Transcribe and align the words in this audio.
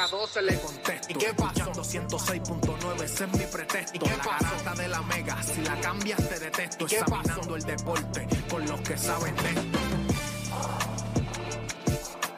vieja 0.00 0.16
12 0.16 0.42
le 0.42 0.58
contesto, 0.60 1.08
¿y 1.10 1.14
qué 1.14 1.34
pasó? 1.34 1.72
106.9, 1.72 3.02
ese 3.02 3.24
es 3.24 3.32
mi 3.32 3.44
pretexto, 3.44 3.96
¿y 3.96 3.98
qué 3.98 4.16
la 4.64 4.74
de 4.74 4.88
la 4.88 5.02
mega, 5.02 5.42
si 5.42 5.60
la 5.62 5.80
cambias 5.80 6.28
te 6.28 6.38
detesto, 6.38 6.86
examinando 6.86 7.56
el 7.56 7.62
deporte 7.62 8.26
con 8.48 8.66
los 8.66 8.80
que 8.80 8.96
saben 8.96 9.34
de 9.36 9.48
esto. 9.50 9.78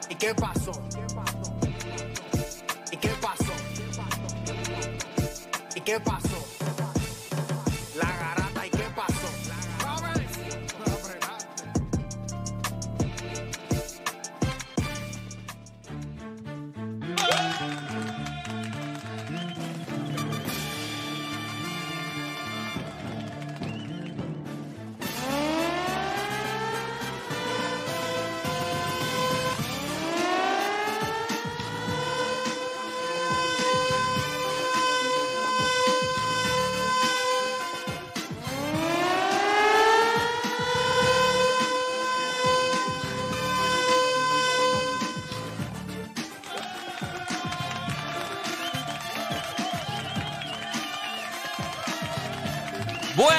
¿Y 0.08 0.14
qué 0.14 0.34
pasó? 0.34 0.72
¿Y 2.90 2.96
qué 2.96 3.08
pasó? 3.20 3.52
¿Y 5.74 5.80
qué 5.80 6.00
pasó? 6.00 6.28
La 6.28 6.51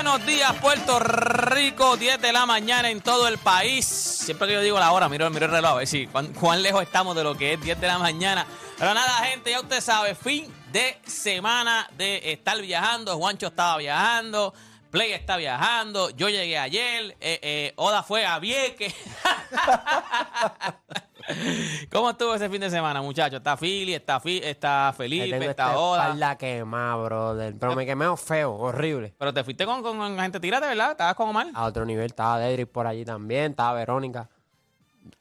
Buenos 0.04 0.26
días, 0.26 0.54
Puerto 0.60 1.00
Rico, 1.00 1.96
10 1.96 2.20
de 2.20 2.34
la 2.34 2.46
mañana 2.46 2.90
en 2.90 3.00
todo 3.00 3.26
el 3.30 3.38
país. 3.38 3.86
Siempre 3.86 4.50
que 4.50 4.56
yo 4.56 4.60
digo 4.60 4.78
la 4.78 4.92
hora, 4.92 5.08
miro, 5.08 5.30
miro 5.30 5.46
el 5.46 5.52
reloj 5.54 5.72
a 5.72 5.76
ver 5.76 5.88
si 5.88 6.08
cuán, 6.08 6.34
cuán 6.34 6.62
lejos 6.62 6.84
estamos 6.84 7.16
de 7.16 7.24
lo 7.24 7.38
que 7.38 7.54
es 7.54 7.62
10 7.62 7.80
de 7.80 7.88
la 7.88 7.98
mañana. 7.98 8.46
Pero 8.78 8.94
nada, 8.94 9.10
gente, 9.28 9.52
ya 9.52 9.62
usted 9.62 9.80
sabe, 9.80 10.14
fin 10.14 10.54
de 10.74 11.00
semana 11.06 11.90
de 11.98 12.34
estar 12.34 12.62
viajando. 12.62 13.16
Juancho 13.16 13.48
estaba 13.48 13.78
viajando, 13.78 14.54
Play 14.92 15.14
está 15.14 15.38
viajando, 15.38 16.10
yo 16.10 16.28
llegué 16.28 16.58
ayer, 16.60 17.16
eh, 17.22 17.40
eh, 17.42 17.74
Oda 17.78 18.04
fue 18.04 18.26
a 18.26 18.40
Vieques. 18.40 18.94
¿Cómo 21.92 22.10
estuvo 22.12 22.34
ese 22.36 22.50
fin 22.50 22.62
de 22.62 22.70
semana, 22.70 23.02
muchachos? 23.02 23.38
Está 23.38 23.56
Philly, 23.58 23.94
está, 23.94 24.20
Fi- 24.20 24.42
está 24.44 24.94
Felipe, 24.96 25.30
tengo 25.30 25.50
está 25.50 25.68
esta 25.70 25.78
Oda. 25.80 26.04
espalda 26.04 26.38
quemada, 26.38 26.96
brother. 26.98 27.56
Pero 27.60 27.76
me 27.76 27.86
quemé 27.86 28.06
feo, 28.18 28.54
horrible. 28.56 29.14
Pero 29.18 29.34
te 29.34 29.44
fuiste 29.44 29.66
con, 29.66 29.82
con, 29.82 29.98
con 29.98 30.18
gente 30.20 30.40
tirate, 30.40 30.68
¿verdad? 30.68 30.92
¿Estabas 30.92 31.16
con 31.16 31.30
Omar? 31.30 31.48
A 31.54 31.66
otro 31.66 31.86
nivel. 31.86 32.06
Estaba 32.08 32.40
Dedrick 32.40 32.70
por 32.70 32.88
allí 32.88 33.06
también. 33.06 33.52
Estaba 33.52 33.74
Verónica. 33.80 34.30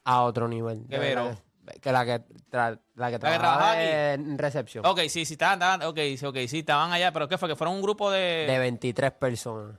A 0.03 0.21
otro 0.23 0.47
nivel. 0.47 0.83
¿Qué 0.89 0.97
De 0.97 0.99
verdad 0.99 1.23
Vero? 1.25 1.37
Que, 1.73 1.79
que 1.79 1.91
la 1.91 2.05
que, 2.05 2.21
tra- 2.51 2.79
la 2.95 3.09
que 3.11 3.19
trabaja 3.19 3.39
trabajaba 3.39 3.83
en 3.83 4.37
recepción. 4.37 4.85
Ok, 4.85 4.99
sí, 5.07 5.25
sí, 5.25 5.33
estaban, 5.33 5.53
estaban, 5.59 5.81
ok, 5.83 5.97
sí, 6.17 6.25
ok, 6.25 6.37
sí, 6.47 6.59
estaban 6.59 6.91
allá, 6.91 7.11
pero 7.13 7.27
¿qué 7.29 7.37
fue? 7.37 7.47
Que 7.47 7.55
fueron 7.55 7.75
un 7.75 7.81
grupo 7.81 8.11
de... 8.11 8.45
De 8.47 8.59
23 8.59 9.11
personas. 9.13 9.77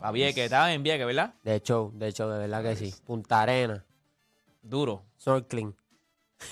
A 0.00 0.12
Vieques, 0.12 0.44
estaban 0.44 0.70
en 0.70 0.82
Vieques, 0.82 1.06
¿verdad? 1.06 1.34
De 1.42 1.60
show, 1.60 1.90
de 1.94 2.12
show, 2.12 2.30
de 2.30 2.38
verdad 2.38 2.62
que 2.62 2.76
sí. 2.76 2.94
Punta 3.04 3.42
Arena. 3.42 3.84
Duro. 4.62 5.04
Snorkeling. 5.20 5.74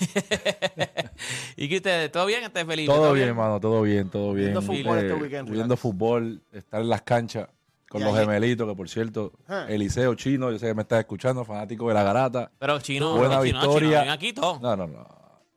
¿Y 1.57 1.69
que 1.69 1.77
ustedes, 1.77 2.11
todo 2.13 2.27
bien, 2.27 2.45
este 2.45 2.65
Felipe? 2.65 2.93
Todo 2.93 3.13
bien, 3.13 3.29
hermano, 3.29 3.61
todo 3.61 3.83
bien, 3.83 4.09
todo 4.11 4.33
bien. 4.33 4.47
Viendo 4.53 4.63
fútbol 4.63 4.99
este 4.99 5.15
weekend, 5.15 5.49
Viendo 5.51 5.63
relax. 5.75 5.81
fútbol, 5.81 6.43
estar 6.53 6.81
en 6.81 6.89
las 6.89 7.03
canchas 7.03 7.49
con 7.89 8.03
los 8.03 8.17
gemelitos, 8.19 8.69
que 8.69 8.75
por 8.75 8.89
cierto, 8.89 9.33
Ah. 9.49 9.67
Eliseo 9.69 10.15
Chino, 10.17 10.51
yo 10.51 10.59
sé 10.59 10.67
que 10.67 10.75
me 10.75 10.83
estás 10.83 11.01
escuchando, 11.01 11.45
fanático 11.45 11.87
de 11.89 11.95
la 11.95 12.03
garata. 12.03 12.51
Pero 12.59 12.81
chino, 12.81 13.17
Buena 13.17 13.37
no, 13.37 13.45
chino, 13.45 13.61
no, 13.61 13.67
victoria. 13.69 14.01
chino, 14.03 14.13
aquí 14.13 14.33
todo. 14.33 14.59
No, 14.61 14.77
no, 14.77 14.87
no. 14.89 15.07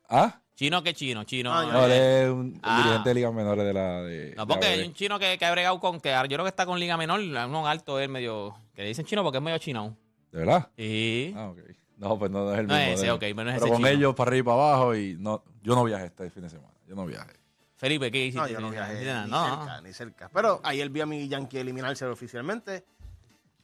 ¿Ah? 0.10 0.40
Chino 0.56 0.82
que 0.84 0.94
chino, 0.94 1.24
chino. 1.24 1.54
Ah, 1.54 1.66
No, 1.72 1.86
él 1.86 1.92
es 1.92 2.30
un, 2.30 2.60
Ah. 2.64 2.78
dirigente 2.84 3.10
de 3.10 3.16
ligas 3.16 3.34
menores 3.34 3.66
de 3.66 3.74
la. 3.74 4.02
De, 4.02 4.34
No, 4.36 4.46
de 4.46 4.54
porque 4.54 4.66
la 4.68 4.72
hay 4.74 4.88
un 4.88 4.94
chino 4.94 5.18
que, 5.20 5.38
que 5.38 5.46
ha 5.46 5.52
bregado 5.52 5.80
con, 5.80 6.00
que 6.00 6.10
yo 6.12 6.28
creo 6.28 6.44
que 6.44 6.50
está 6.50 6.66
con 6.66 6.80
Liga 6.80 6.98
Menor, 6.98 7.20
uno 7.20 7.68
alto, 7.68 8.00
él 8.00 8.10
medio, 8.10 8.56
que 8.76 8.82
le 8.84 8.88
dicen 8.90 9.06
chino 9.06 9.24
porque 9.24 9.38
es 9.38 9.44
medio 9.44 9.58
chino. 9.60 9.96
¿De 10.32 10.40
verdad? 10.40 10.68
Sí. 10.78 11.34
Ah, 11.36 11.50
ok. 11.50 11.60
No, 11.98 12.18
pues 12.20 12.30
no, 12.32 12.46
no 12.46 12.54
es 12.54 12.60
el 12.60 12.68
No 12.68 12.76
mismo. 12.76 12.92
es 12.94 13.00
ese, 13.02 13.12
ok, 13.12 13.20
pero 13.20 13.44
no 13.44 13.50
es 13.50 13.54
Pero 13.56 13.66
ese 13.66 13.70
con 13.70 13.78
chino. 13.78 13.88
ellos 13.90 14.16
para 14.16 14.30
arriba 14.30 14.40
y 14.40 14.44
para 14.46 14.56
abajo 14.70 14.96
y 14.96 15.16
no, 15.20 15.44
yo 15.64 15.76
no 15.76 15.84
viajé 15.84 16.06
este 16.06 16.30
fin 16.30 16.44
de 16.44 16.50
semana. 16.50 16.74
Yo 16.88 16.96
no 16.96 17.06
viajé. 17.06 17.34
Felipe, 17.76 18.10
¿qué 18.12 18.26
hiciste? 18.28 18.40
No, 18.42 18.48
yo 18.48 18.60
no 18.60 18.70
viajé 18.72 18.94
ni 19.00 19.30
No, 19.30 19.46
cerca, 19.46 19.76
no. 19.78 19.82
ni 19.82 19.94
cerca. 19.94 20.30
Pero 20.34 20.60
ayer 20.64 20.90
vi 20.90 21.02
a 21.02 21.06
mi 21.06 21.28
Yankee 21.28 21.58
eliminarse 21.60 22.06
oficialmente. 22.06 22.84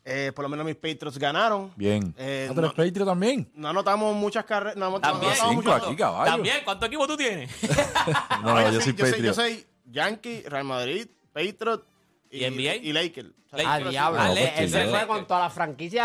Eh, 0.06 0.34
por 0.36 0.44
lo 0.44 0.50
menos 0.50 0.66
mis 0.66 0.76
Patriots 0.76 1.18
ganaron. 1.18 1.72
Bien. 1.78 2.14
Eh, 2.18 2.48
¿Ah, 2.50 2.54
tú 2.54 2.60
eres 2.60 2.72
no- 2.72 2.76
Patreon 2.86 3.08
también? 3.08 3.50
No 3.56 3.70
anotamos 3.70 4.14
muchas 4.16 4.44
carreras. 4.46 4.76
No, 4.76 4.90
no 4.92 5.00
También, 5.00 5.32
anotamos 5.32 5.56
cinco 5.64 5.72
aquí, 5.74 5.96
caballo. 5.96 6.32
También, 6.32 6.58
¿cuánto 6.66 6.86
equipo 6.88 7.08
tú 7.08 7.16
tienes? 7.16 7.50
No, 8.44 8.54
No, 8.54 8.56
no, 8.62 8.72
yo 8.72 8.82
soy 8.82 8.94
yo, 8.94 9.06
soy, 9.06 9.12
Patreon. 9.12 9.24
yo 9.24 9.34
soy 9.34 9.66
Yankee, 9.86 10.42
Real 10.42 10.66
Madrid, 10.66 11.08
Patriots 11.32 11.86
¿Y 12.34 12.50
NBA? 12.50 12.76
Y 12.76 12.94
Lakers. 12.94 13.30
O 13.30 13.58
sea, 13.58 13.58
Lakers. 13.70 13.88
Ah, 13.88 13.90
diablo. 13.90 14.20
Ah, 14.22 14.32
Él- 14.58 14.70
se 14.70 14.88
fue 14.88 15.08
con 15.08 15.28
toda 15.28 15.40
la 15.42 15.50
franquicia. 15.50 16.04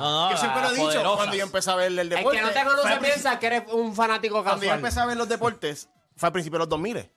No, 0.00 0.24
no, 0.26 0.30
Yo 0.32 0.36
siempre 0.36 0.60
lo 0.62 0.68
he 0.68 0.70
dicho 0.72 0.82
poderosas. 0.84 1.16
cuando 1.16 1.36
yo 1.36 1.42
empecé 1.44 1.70
a 1.70 1.74
ver 1.76 1.98
el 1.98 2.08
deporte. 2.08 2.38
que 2.38 2.42
no 2.44 2.50
te 2.50 2.64
conoce 2.64 2.96
piensa 3.00 3.38
que 3.38 3.46
eres 3.46 3.62
un 3.72 3.94
fanático 3.94 4.42
Cuando 4.42 4.54
yo 4.56 4.60
casual. 4.68 4.78
empecé 4.78 5.00
a 5.00 5.06
ver 5.06 5.16
los 5.16 5.28
deportes, 5.28 5.88
fue 6.16 6.26
al 6.28 6.32
principio 6.32 6.58
de 6.58 6.64
los 6.64 6.68
2000. 6.68 7.08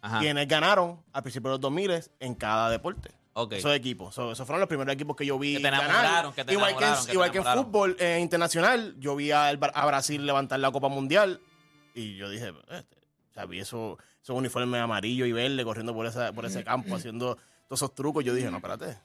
Ajá. 0.00 0.18
Quienes 0.18 0.48
ganaron 0.48 1.00
al 1.12 1.22
principio 1.22 1.50
de 1.50 1.54
los 1.54 1.60
2000 1.60 2.02
en 2.18 2.34
cada 2.34 2.68
deporte. 2.70 3.12
Ok. 3.34 3.52
Esos 3.52 3.74
equipos. 3.74 4.14
So, 4.14 4.32
esos 4.32 4.44
fueron 4.46 4.60
los 4.60 4.68
primeros 4.68 4.92
equipos 4.92 5.16
que 5.16 5.24
yo 5.24 5.38
vi. 5.38 5.54
Que 5.56 5.62
te 5.62 5.68
enamoraron, 5.68 6.32
que 6.34 6.44
te 6.44 6.52
igual 6.52 6.76
que, 6.76 6.84
en- 6.84 6.94
que 6.94 7.06
te 7.06 7.12
igual 7.12 7.30
que 7.30 7.38
en 7.38 7.44
fútbol 7.44 7.96
eh, 8.00 8.18
internacional, 8.20 8.94
yo 8.98 9.14
vi 9.16 9.30
a, 9.30 9.50
el 9.50 9.58
a 9.62 9.86
Brasil 9.86 10.26
levantar 10.26 10.58
la 10.60 10.70
Copa 10.72 10.88
Mundial 10.88 11.40
y 11.94 12.16
yo 12.16 12.28
dije, 12.28 12.52
este, 12.70 12.96
o 13.30 13.32
sea, 13.32 13.46
vi 13.46 13.60
eso, 13.60 13.96
esos 14.22 14.36
uniformes 14.36 14.80
amarillo 14.80 15.24
y 15.24 15.32
verde 15.32 15.64
corriendo 15.64 15.94
por, 15.94 16.04
esa, 16.06 16.32
por 16.32 16.44
ese 16.44 16.62
campo 16.64 16.96
haciendo 16.96 17.38
todos 17.72 17.78
esos 17.80 17.94
trucos. 17.94 18.22
Yo 18.22 18.34
dije, 18.34 18.50
no, 18.50 18.58
espérate. 18.58 18.98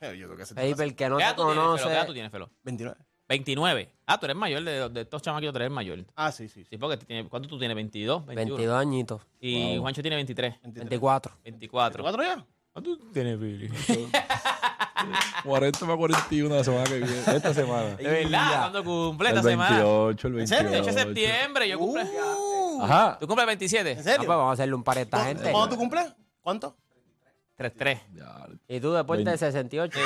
Eh, 0.00 0.16
Yo 0.18 0.26
creo 0.26 0.36
que 0.36 0.42
ese 0.42 0.54
tipo 0.54 0.60
Felipe, 0.60 0.74
hace 0.74 0.84
el 0.84 0.96
que 0.96 1.08
no 1.08 1.16
¿Qué 1.18 1.22
edad 1.22 1.30
te 1.36 1.36
tú 1.36 1.42
tienes, 1.52 1.62
Felo? 1.62 1.76
¿Qué 1.76 1.82
edad 1.82 1.92
conoce. 1.92 2.06
tú 2.06 2.12
tienes, 2.14 2.32
Felo? 2.32 2.50
29. 2.64 2.96
29. 3.28 3.92
Ah, 4.06 4.18
tú 4.18 4.26
eres 4.26 4.36
mayor 4.36 4.62
de, 4.64 4.88
de 4.88 5.00
estos 5.02 5.22
chamaquitos, 5.22 5.52
tú 5.52 5.58
eres 5.58 5.70
mayor. 5.70 6.04
Ah, 6.16 6.32
sí, 6.32 6.48
sí. 6.48 6.62
sí. 6.62 6.66
Sí, 6.70 6.78
porque 6.78 6.96
tú 6.96 7.06
tienes- 7.06 7.28
¿cuánto 7.28 7.48
tú 7.48 7.58
tienes? 7.58 7.74
22, 7.76 8.26
21. 8.26 8.56
22 8.56 8.80
añitos. 8.80 9.22
Y 9.40 9.76
Juancho 9.78 10.02
tiene 10.02 10.16
23, 10.16 10.54
24. 10.62 11.32
24. 11.44 12.02
¿Cuatro 12.02 12.22
ya? 12.24 12.44
¿Cuánto 12.72 12.96
tú 12.98 13.12
tienes, 13.12 13.38
Billy? 13.38 13.70
40 15.44 15.80
para 15.80 15.96
41 15.96 16.54
la 16.56 16.64
semana 16.64 16.84
que 16.84 16.98
viene. 16.98 17.18
Esta 17.34 17.54
semana. 17.54 17.94
De 17.96 18.02
verdad, 18.04 18.58
¿cuándo 18.60 18.84
cumple 18.84 19.28
esta 19.28 19.40
el 19.40 19.46
semana? 19.46 19.76
28, 19.84 20.26
el 20.26 20.32
¿En 20.32 20.36
28. 20.38 20.62
serio? 20.64 20.82
8 20.82 20.92
de 20.94 21.02
septiembre, 21.02 21.68
yo 21.68 21.78
cumple. 21.78 22.02
Ajá. 22.82 23.16
¿Tú 23.20 23.26
cumples 23.26 23.42
el 23.44 23.46
27? 23.46 23.92
¿En 23.92 23.98
Ah, 23.98 24.02
serio? 24.02 24.18
pues 24.18 24.28
vamos 24.28 24.50
a 24.50 24.52
hacerle 24.52 24.74
un 24.74 24.82
par 24.84 24.98
a 24.98 25.00
esta 25.02 25.24
gente. 25.24 25.50
¿Cuándo 25.50 25.68
tú 25.68 25.76
cumples? 25.76 26.06
¿Cuánto? 26.40 26.76
3-3. 27.58 28.00
Ya, 28.14 28.46
Y 28.68 28.80
tú 28.80 28.92
después 28.92 29.18
de 29.18 29.24
Veinte. 29.24 29.38
68. 29.38 29.98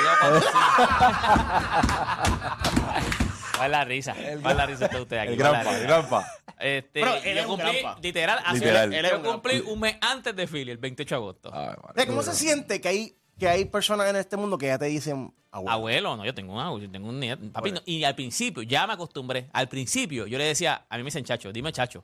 ¿Cuál 3.55 3.65
es 3.65 3.71
la 3.71 3.85
risa? 3.85 4.15
¿Cuál 4.41 4.51
es 4.51 4.57
la 4.57 4.65
risa 4.65 4.87
de 4.87 5.01
usted 5.01 5.17
aquí? 5.17 5.33
El 5.33 5.37
¿Cuál 5.37 5.55
es 5.55 5.57
la 5.57 5.63
granpa, 5.63 5.77
el 5.77 5.83
granpa. 5.83 6.27
Este, 6.59 7.01
Pero 7.01 7.13
él 7.23 7.37
yo 7.37 7.41
un 7.43 7.47
cumplí, 7.59 7.77
literal, 8.01 8.39
así, 8.43 8.59
Literal. 8.59 8.93
Él 8.93 9.05
es 9.05 9.11
yo 9.11 9.17
un 9.17 9.23
cumplí 9.23 9.59
un 9.59 9.79
mes 9.79 9.97
antes 10.01 10.35
de 10.35 10.47
Philly, 10.47 10.71
el 10.71 10.77
28 10.77 11.15
de 11.15 11.17
agosto. 11.17 11.51
Ay, 11.53 11.75
madre. 11.81 12.07
¿Cómo 12.07 12.23
se 12.23 12.33
siente 12.33 12.81
que 12.81 12.87
hay, 12.87 13.15
que 13.37 13.47
hay 13.47 13.65
personas 13.65 14.09
en 14.09 14.15
este 14.15 14.35
mundo 14.35 14.57
que 14.57 14.67
ya 14.67 14.79
te 14.79 14.85
dicen 14.85 15.33
abuelo? 15.51 15.71
Abuelo, 15.71 16.17
no, 16.17 16.25
yo 16.25 16.33
tengo 16.33 16.53
un 16.53 16.59
abuelo, 16.59 16.85
yo 16.85 16.91
tengo 16.91 17.09
un 17.09 17.19
nieto. 17.19 17.51
Papi, 17.51 17.71
no, 17.73 17.81
y 17.85 18.03
al 18.03 18.15
principio, 18.15 18.63
ya 18.63 18.87
me 18.87 18.93
acostumbré. 18.93 19.49
Al 19.53 19.67
principio, 19.69 20.25
yo 20.25 20.37
le 20.39 20.45
decía, 20.45 20.85
a 20.89 20.97
mí 20.97 21.03
me 21.03 21.07
dicen 21.07 21.23
chacho, 21.23 21.51
dime 21.53 21.71
chacho. 21.71 22.03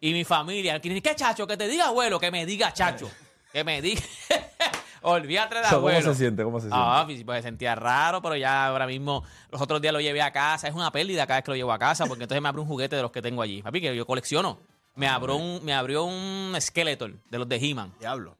Y 0.00 0.12
mi 0.12 0.24
familia, 0.24 0.78
¿qué 0.80 1.14
chacho? 1.14 1.46
Que 1.46 1.56
te 1.56 1.66
diga 1.68 1.86
abuelo, 1.86 2.20
que 2.20 2.30
me 2.30 2.44
diga 2.44 2.72
chacho. 2.74 3.10
Que 3.52 3.64
me 3.64 3.80
diga. 3.80 4.02
Olvídate 5.06 5.56
de 5.56 5.60
O 5.60 5.64
sea, 5.64 5.78
¿Cómo 5.78 6.00
se 6.00 6.14
siente? 6.14 6.44
¿Cómo 6.44 6.58
se 6.60 6.68
siente? 6.68 6.78
Ah, 6.80 7.04
pues, 7.06 7.18
se 7.18 7.42
sentía 7.42 7.74
raro, 7.74 8.22
pero 8.22 8.36
ya 8.36 8.66
ahora 8.66 8.86
mismo, 8.86 9.22
los 9.50 9.60
otros 9.60 9.82
días 9.82 9.92
lo 9.92 10.00
llevé 10.00 10.22
a 10.22 10.32
casa. 10.32 10.66
Es 10.66 10.74
una 10.74 10.90
pérdida 10.90 11.26
cada 11.26 11.40
vez 11.40 11.44
que 11.44 11.50
lo 11.50 11.56
llevo 11.56 11.72
a 11.72 11.78
casa, 11.78 12.06
porque 12.06 12.24
entonces 12.24 12.40
me 12.40 12.48
abrió 12.48 12.62
un 12.62 12.68
juguete 12.68 12.96
de 12.96 13.02
los 13.02 13.12
que 13.12 13.20
tengo 13.20 13.42
allí. 13.42 13.60
Papi, 13.60 13.82
que 13.82 13.94
yo 13.94 14.06
colecciono. 14.06 14.60
Me 14.94 15.06
abrió 15.06 15.36
un, 15.36 15.62
me 15.62 15.74
abrió 15.74 16.04
un 16.04 16.56
Skeletor 16.58 17.12
de 17.28 17.38
los 17.38 17.46
de 17.46 17.56
He-Man. 17.56 17.92
Diablo. 18.00 18.38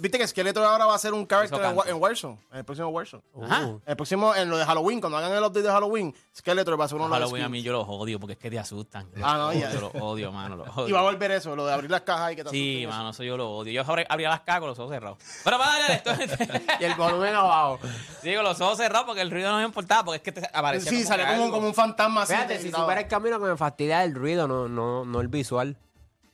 ¿Viste 0.00 0.16
que 0.18 0.26
Skeletor 0.26 0.64
ahora 0.64 0.86
va 0.86 0.94
a 0.94 0.98
ser 0.98 1.12
un 1.12 1.26
character 1.26 1.60
en, 1.62 1.78
en 1.88 2.00
Warzone? 2.00 2.38
En 2.50 2.58
el 2.58 2.64
próximo 2.64 2.88
Warzone. 2.88 3.22
Ajá. 3.42 3.62
En 3.64 3.80
el 3.84 3.96
próximo, 3.96 4.34
en 4.34 4.48
lo 4.48 4.56
de 4.56 4.64
Halloween, 4.64 5.00
cuando 5.00 5.18
hagan 5.18 5.32
el 5.32 5.38
update 5.42 5.62
de 5.62 5.70
Halloween, 5.70 6.14
Skeletor 6.34 6.80
va 6.80 6.86
a 6.86 6.88
ser 6.88 6.96
uno 6.96 7.04
de 7.04 7.10
los 7.10 7.18
Halloween 7.20 7.44
a 7.44 7.48
mí 7.50 7.60
yo 7.62 7.72
los 7.72 7.84
odio 7.86 8.18
porque 8.18 8.32
es 8.32 8.38
que 8.38 8.48
te 8.50 8.58
asustan. 8.58 9.08
Ah, 9.22 9.36
no, 9.36 9.52
ya. 9.52 9.70
Yo 9.72 9.80
los 9.82 9.94
odio, 9.96 10.32
mano. 10.32 10.56
Los 10.56 10.68
odio. 10.76 10.88
Y 10.88 10.92
va 10.92 11.00
a 11.00 11.02
volver 11.02 11.30
eso, 11.32 11.54
lo 11.54 11.66
de 11.66 11.74
abrir 11.74 11.90
las 11.90 12.00
cajas 12.02 12.32
y 12.32 12.36
que 12.36 12.44
te 12.44 12.50
Sí, 12.50 12.86
mano, 12.88 13.10
eso 13.10 13.22
yo 13.22 13.36
lo 13.36 13.50
odio. 13.50 13.72
Yo 13.72 13.84
abrí- 13.84 14.06
abría 14.08 14.30
las 14.30 14.40
cajas 14.40 14.60
con 14.60 14.68
los 14.70 14.78
ojos 14.78 14.92
cerrados. 14.92 15.18
Pero 15.44 15.58
para 15.58 15.72
darle 15.78 15.94
esto. 16.24 16.54
Y 16.80 16.84
el 16.84 16.94
volumen 16.94 17.34
abajo. 17.34 17.78
Digo, 18.22 18.42
los 18.42 18.58
ojos 18.62 18.78
cerrados 18.78 19.06
porque 19.06 19.20
el 19.20 19.30
ruido 19.30 19.50
no 19.50 19.58
me 19.58 19.64
importaba, 19.64 20.04
porque 20.04 20.16
es 20.16 20.22
que 20.22 20.32
te 20.40 20.48
aparecía. 20.52 20.90
Sí, 20.90 21.04
salió 21.04 21.26
que 21.26 21.36
como, 21.36 21.50
como 21.50 21.66
un 21.66 21.74
fantasma 21.74 22.22
así. 22.22 22.32
Fíjate, 22.32 22.56
te 22.56 22.62
si 22.62 22.70
supera 22.72 23.00
el 23.02 23.08
camino 23.08 23.38
que 23.38 23.44
me 23.46 23.56
fastidia 23.58 24.02
el 24.04 24.14
ruido, 24.14 24.48
no, 24.48 24.68
no, 24.68 25.04
no 25.04 25.20
el 25.20 25.28
visual. 25.28 25.76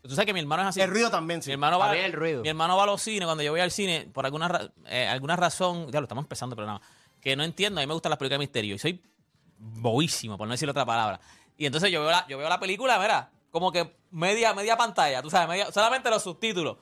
Tú 0.09 0.15
sabes 0.15 0.27
que 0.27 0.33
mi 0.35 0.41
hermano 0.41 0.63
es 0.63 0.69
así. 0.69 0.81
El 0.81 0.91
ruido 0.91 1.11
también, 1.11 1.43
sí. 1.43 1.49
Mi 1.51 1.53
hermano, 1.55 1.79
va, 1.79 1.91
A 1.91 1.93
mí 1.93 1.99
el 1.99 2.13
ruido. 2.13 2.43
mi 2.43 2.49
hermano 2.49 2.77
va 2.77 2.85
a 2.85 2.87
los 2.87 3.03
cines. 3.03 3.25
Cuando 3.27 3.43
yo 3.43 3.53
voy 3.53 3.61
al 3.61 3.71
cine, 3.71 4.09
por 4.13 4.25
alguna, 4.27 4.49
ra- 4.49 4.71
eh, 4.87 5.07
alguna 5.09 5.37
razón, 5.37 5.91
ya 5.93 6.01
lo 6.01 6.05
estamos 6.05 6.25
empezando, 6.25 6.55
pero 6.57 6.69
no, 6.69 6.81
que 7.21 7.37
no 7.37 7.45
entiendo. 7.45 7.81
A 7.81 7.83
mí 7.83 7.87
me 7.87 7.95
gustan 7.95 8.11
las 8.11 8.19
películas 8.19 8.39
de 8.39 8.43
misterio 8.45 8.75
y 8.75 8.79
soy 8.79 9.03
boísimo, 9.59 10.37
por 10.37 10.47
no 10.47 10.53
decir 10.53 10.69
otra 10.69 10.85
palabra. 10.85 11.21
Y 11.57 11.67
entonces 11.67 11.91
yo 11.91 12.01
veo 12.03 12.11
la, 12.11 12.27
yo 12.29 12.39
veo 12.39 12.49
la 12.49 12.61
película, 12.61 12.99
mira, 12.99 13.31
como 13.51 13.73
que 13.73 13.97
media, 14.11 14.53
media 14.55 14.77
pantalla, 14.77 15.23
tú 15.23 15.31
sabes, 15.31 15.49
media- 15.49 15.73
solamente 15.73 16.11
los 16.11 16.23
subtítulos. 16.23 16.77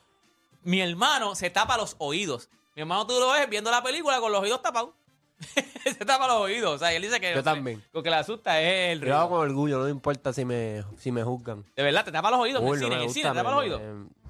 Mi 0.62 0.80
hermano 0.80 1.34
se 1.34 1.50
tapa 1.50 1.76
los 1.76 1.94
oídos. 1.98 2.48
Mi 2.74 2.82
hermano 2.82 3.06
tú 3.06 3.18
lo 3.20 3.30
ves 3.30 3.48
viendo 3.48 3.70
la 3.70 3.82
película 3.82 4.18
con 4.20 4.32
los 4.32 4.42
oídos 4.42 4.62
tapados. 4.62 4.90
se 5.84 6.04
tapa 6.04 6.26
los 6.26 6.36
oídos. 6.36 6.74
O 6.74 6.78
sea, 6.78 6.92
él 6.92 7.02
dice 7.02 7.20
que 7.20 7.34
Yo 7.34 7.42
también. 7.42 7.82
lo 7.92 8.02
que 8.02 8.10
le 8.10 8.16
asusta 8.16 8.60
es 8.60 8.92
el 8.92 9.00
Yo 9.00 9.06
lo 9.08 9.16
hago 9.16 9.28
ruido. 9.28 9.38
con 9.40 9.48
orgullo, 9.50 9.78
no 9.78 9.84
me 9.84 9.90
importa 9.90 10.32
si 10.32 10.44
me, 10.44 10.82
si 10.98 11.12
me 11.12 11.22
juzgan. 11.22 11.64
De 11.76 11.82
verdad, 11.82 12.04
te 12.04 12.12
tapa 12.12 12.30
los 12.30 12.40
oídos 12.40 12.62
en 12.62 12.68
Uy, 12.68 12.74
el 12.76 12.80
no 12.80 12.86
cine, 12.86 12.88
me 12.88 12.94
en 12.96 13.00
el 13.00 13.06
gusta, 13.06 13.20
cine, 13.20 13.30
te 13.30 13.36
tapa 13.36 13.50
los 13.50 13.60
oídos. 13.60 13.80
me- 13.80 14.24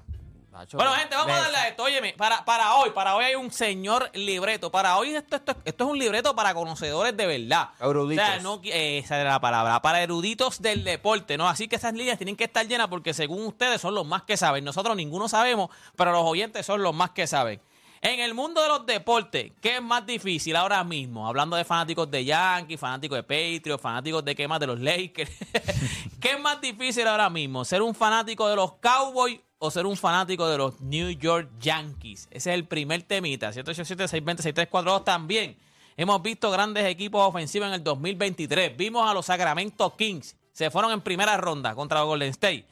Macho, 0.51 0.77
Bueno, 0.77 0.93
gente, 0.93 1.13
vamos 1.17 1.33
a 1.35 1.39
darle 1.41 1.57
a 1.57 1.67
esto. 1.67 1.83
Óyeme, 1.83 2.13
para, 2.13 2.45
para 2.45 2.75
hoy, 2.75 2.91
para 2.91 3.13
hoy 3.17 3.25
hay 3.25 3.35
un 3.35 3.51
señor 3.51 4.09
libreto. 4.13 4.71
Para 4.71 4.95
hoy 4.97 5.13
esto, 5.13 5.35
esto, 5.35 5.53
esto 5.65 5.83
es 5.83 5.89
un 5.89 5.99
libreto 5.99 6.33
para 6.33 6.53
conocedores 6.53 7.17
de 7.17 7.25
verdad. 7.27 7.71
Eruditos. 7.81 8.23
O 8.23 8.27
sea, 8.31 8.39
no, 8.39 8.61
eh, 8.63 8.99
esa 8.99 9.19
era 9.19 9.31
la 9.31 9.41
palabra. 9.41 9.81
Para 9.81 10.01
eruditos 10.01 10.61
del 10.61 10.85
deporte, 10.85 11.37
¿no? 11.37 11.49
Así 11.49 11.67
que 11.67 11.75
esas 11.75 11.93
líneas 11.93 12.17
tienen 12.17 12.37
que 12.37 12.45
estar 12.45 12.65
llenas 12.65 12.87
porque 12.87 13.13
según 13.13 13.45
ustedes 13.45 13.81
son 13.81 13.95
los 13.95 14.05
más 14.07 14.21
que 14.23 14.37
saben. 14.37 14.63
Nosotros 14.63 14.95
ninguno 14.95 15.27
sabemos, 15.27 15.71
pero 15.97 16.13
los 16.13 16.23
oyentes 16.23 16.65
son 16.65 16.81
los 16.81 16.95
más 16.95 17.09
que 17.09 17.27
saben. 17.27 17.59
En 18.05 18.19
el 18.19 18.35
mundo 18.35 18.61
de 18.61 18.67
los 18.67 18.85
deportes, 18.85 19.51
¿qué 19.59 19.77
es 19.77 19.81
más 19.81 20.05
difícil 20.05 20.55
ahora 20.55 20.83
mismo? 20.83 21.27
Hablando 21.27 21.55
de 21.55 21.65
fanáticos 21.65 22.11
de 22.11 22.23
Yankees, 22.23 22.79
fanáticos 22.79 23.17
de 23.17 23.23
Patriots, 23.23 23.81
fanáticos 23.81 24.23
de 24.23 24.35
qué 24.35 24.47
más 24.47 24.59
de 24.59 24.67
los 24.67 24.79
Lakers. 24.79 25.31
¿Qué 26.21 26.33
es 26.33 26.39
más 26.39 26.61
difícil 26.61 27.07
ahora 27.07 27.31
mismo? 27.31 27.65
¿Ser 27.65 27.81
un 27.81 27.95
fanático 27.95 28.47
de 28.47 28.57
los 28.57 28.73
Cowboys 28.73 29.39
o 29.57 29.71
ser 29.71 29.87
un 29.87 29.97
fanático 29.97 30.47
de 30.47 30.55
los 30.55 30.79
New 30.81 31.09
York 31.17 31.49
Yankees? 31.59 32.27
Ese 32.29 32.51
es 32.51 32.55
el 32.55 32.67
primer 32.67 33.01
temita. 33.01 33.51
787-620-6342 33.51 35.03
también. 35.03 35.57
Hemos 35.97 36.21
visto 36.21 36.51
grandes 36.51 36.85
equipos 36.85 37.27
ofensivos 37.27 37.69
en 37.69 37.73
el 37.73 37.83
2023. 37.83 38.77
Vimos 38.77 39.09
a 39.09 39.15
los 39.15 39.25
Sacramento 39.25 39.95
Kings. 39.97 40.35
Se 40.51 40.69
fueron 40.69 40.91
en 40.91 41.01
primera 41.01 41.37
ronda 41.37 41.73
contra 41.73 42.01
los 42.01 42.09
Golden 42.09 42.29
State. 42.29 42.67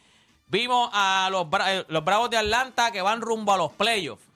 Vimos 0.45 0.91
a 0.93 1.27
los, 1.31 1.47
eh, 1.65 1.85
los 1.87 2.05
Bravos 2.05 2.29
de 2.29 2.37
Atlanta 2.37 2.91
que 2.91 3.01
van 3.01 3.19
rumbo 3.19 3.51
a 3.51 3.57
los 3.57 3.71
playoffs. 3.71 4.32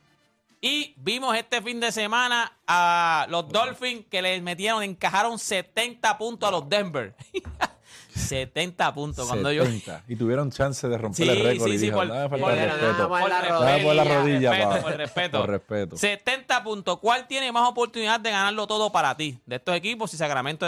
Y 0.59 0.93
vimos 0.97 1.35
este 1.37 1.61
fin 1.61 1.79
de 1.79 1.91
semana 1.91 2.51
a 2.67 3.27
los 3.29 3.47
Dolphins 3.49 4.05
que 4.09 4.21
les 4.21 4.41
metieron, 4.41 4.81
encajaron 4.83 5.37
70 5.37 6.17
puntos 6.17 6.49
a 6.49 6.51
los 6.51 6.67
Denver. 6.67 7.13
70 8.15 8.93
puntos. 8.93 9.27
Cuando 9.27 9.51
yo. 9.51 9.63
70. 9.63 10.03
Y 10.07 10.15
tuvieron 10.15 10.51
chance 10.51 10.87
de 10.87 10.97
romper 10.97 11.25
Sí, 11.25 11.29
el 11.31 11.43
récord 11.43 11.67
sí, 11.69 11.75
y 11.75 11.79
sí, 11.79 11.85
dijo, 11.85 11.97
por- 11.97 12.07
nada, 12.07 12.27
por- 12.29 12.39
falta 12.39 12.55
de 12.55 12.61
Pero 12.61 12.75
nada 12.75 12.87
respeto. 12.87 13.09
más 13.09 13.29
la 13.29 13.41
Nada 13.41 13.83
por 13.83 13.95
la 13.95 14.03
rodilla. 14.03 14.19
rodilla, 14.19 14.51
respeto, 14.51 14.69
pa. 14.71 14.81
por 14.81 14.97
respeto. 14.97 15.39
Por 15.41 15.49
respeto. 15.49 15.97
70 15.97 16.63
puntos. 16.63 16.99
¿Cuál 16.99 17.27
tiene 17.27 17.51
más 17.51 17.69
oportunidad 17.69 18.19
de 18.19 18.31
ganarlo 18.31 18.65
todo 18.67 18.91
para 18.91 19.15
ti? 19.15 19.39
De 19.45 19.57
estos 19.57 19.75
equipos, 19.75 20.09
si 20.11 20.17
Sacramento, 20.17 20.65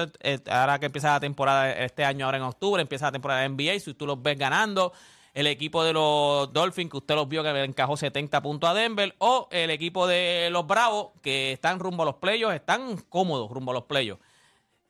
ahora 0.49 0.79
que 0.79 0.85
empieza 0.85 1.11
la 1.11 1.19
temporada 1.19 1.71
este 1.71 2.05
año, 2.05 2.25
ahora 2.25 2.37
en 2.37 2.43
octubre, 2.43 2.81
empieza 2.81 3.05
la 3.07 3.11
temporada 3.13 3.41
de 3.41 3.49
NBA, 3.49 3.79
si 3.79 3.93
tú 3.95 4.05
los 4.05 4.21
ves 4.21 4.37
ganando, 4.37 4.93
el 5.33 5.47
equipo 5.47 5.83
de 5.83 5.93
los 5.93 6.51
Dolphins, 6.53 6.91
que 6.91 6.97
usted 6.97 7.15
los 7.15 7.27
vio 7.27 7.43
que 7.43 7.49
encajó 7.63 7.95
70 7.97 8.41
puntos 8.41 8.69
a 8.69 8.73
Denver, 8.73 9.15
o 9.19 9.47
el 9.51 9.69
equipo 9.69 10.07
de 10.07 10.49
los 10.51 10.65
Bravos, 10.67 11.09
que 11.21 11.51
están 11.53 11.79
rumbo 11.79 12.03
a 12.03 12.07
los 12.07 12.15
playoffs, 12.15 12.55
están 12.55 12.97
cómodos 13.09 13.49
rumbo 13.51 13.71
a 13.71 13.75
los 13.75 13.83
playoffs. 13.83 14.21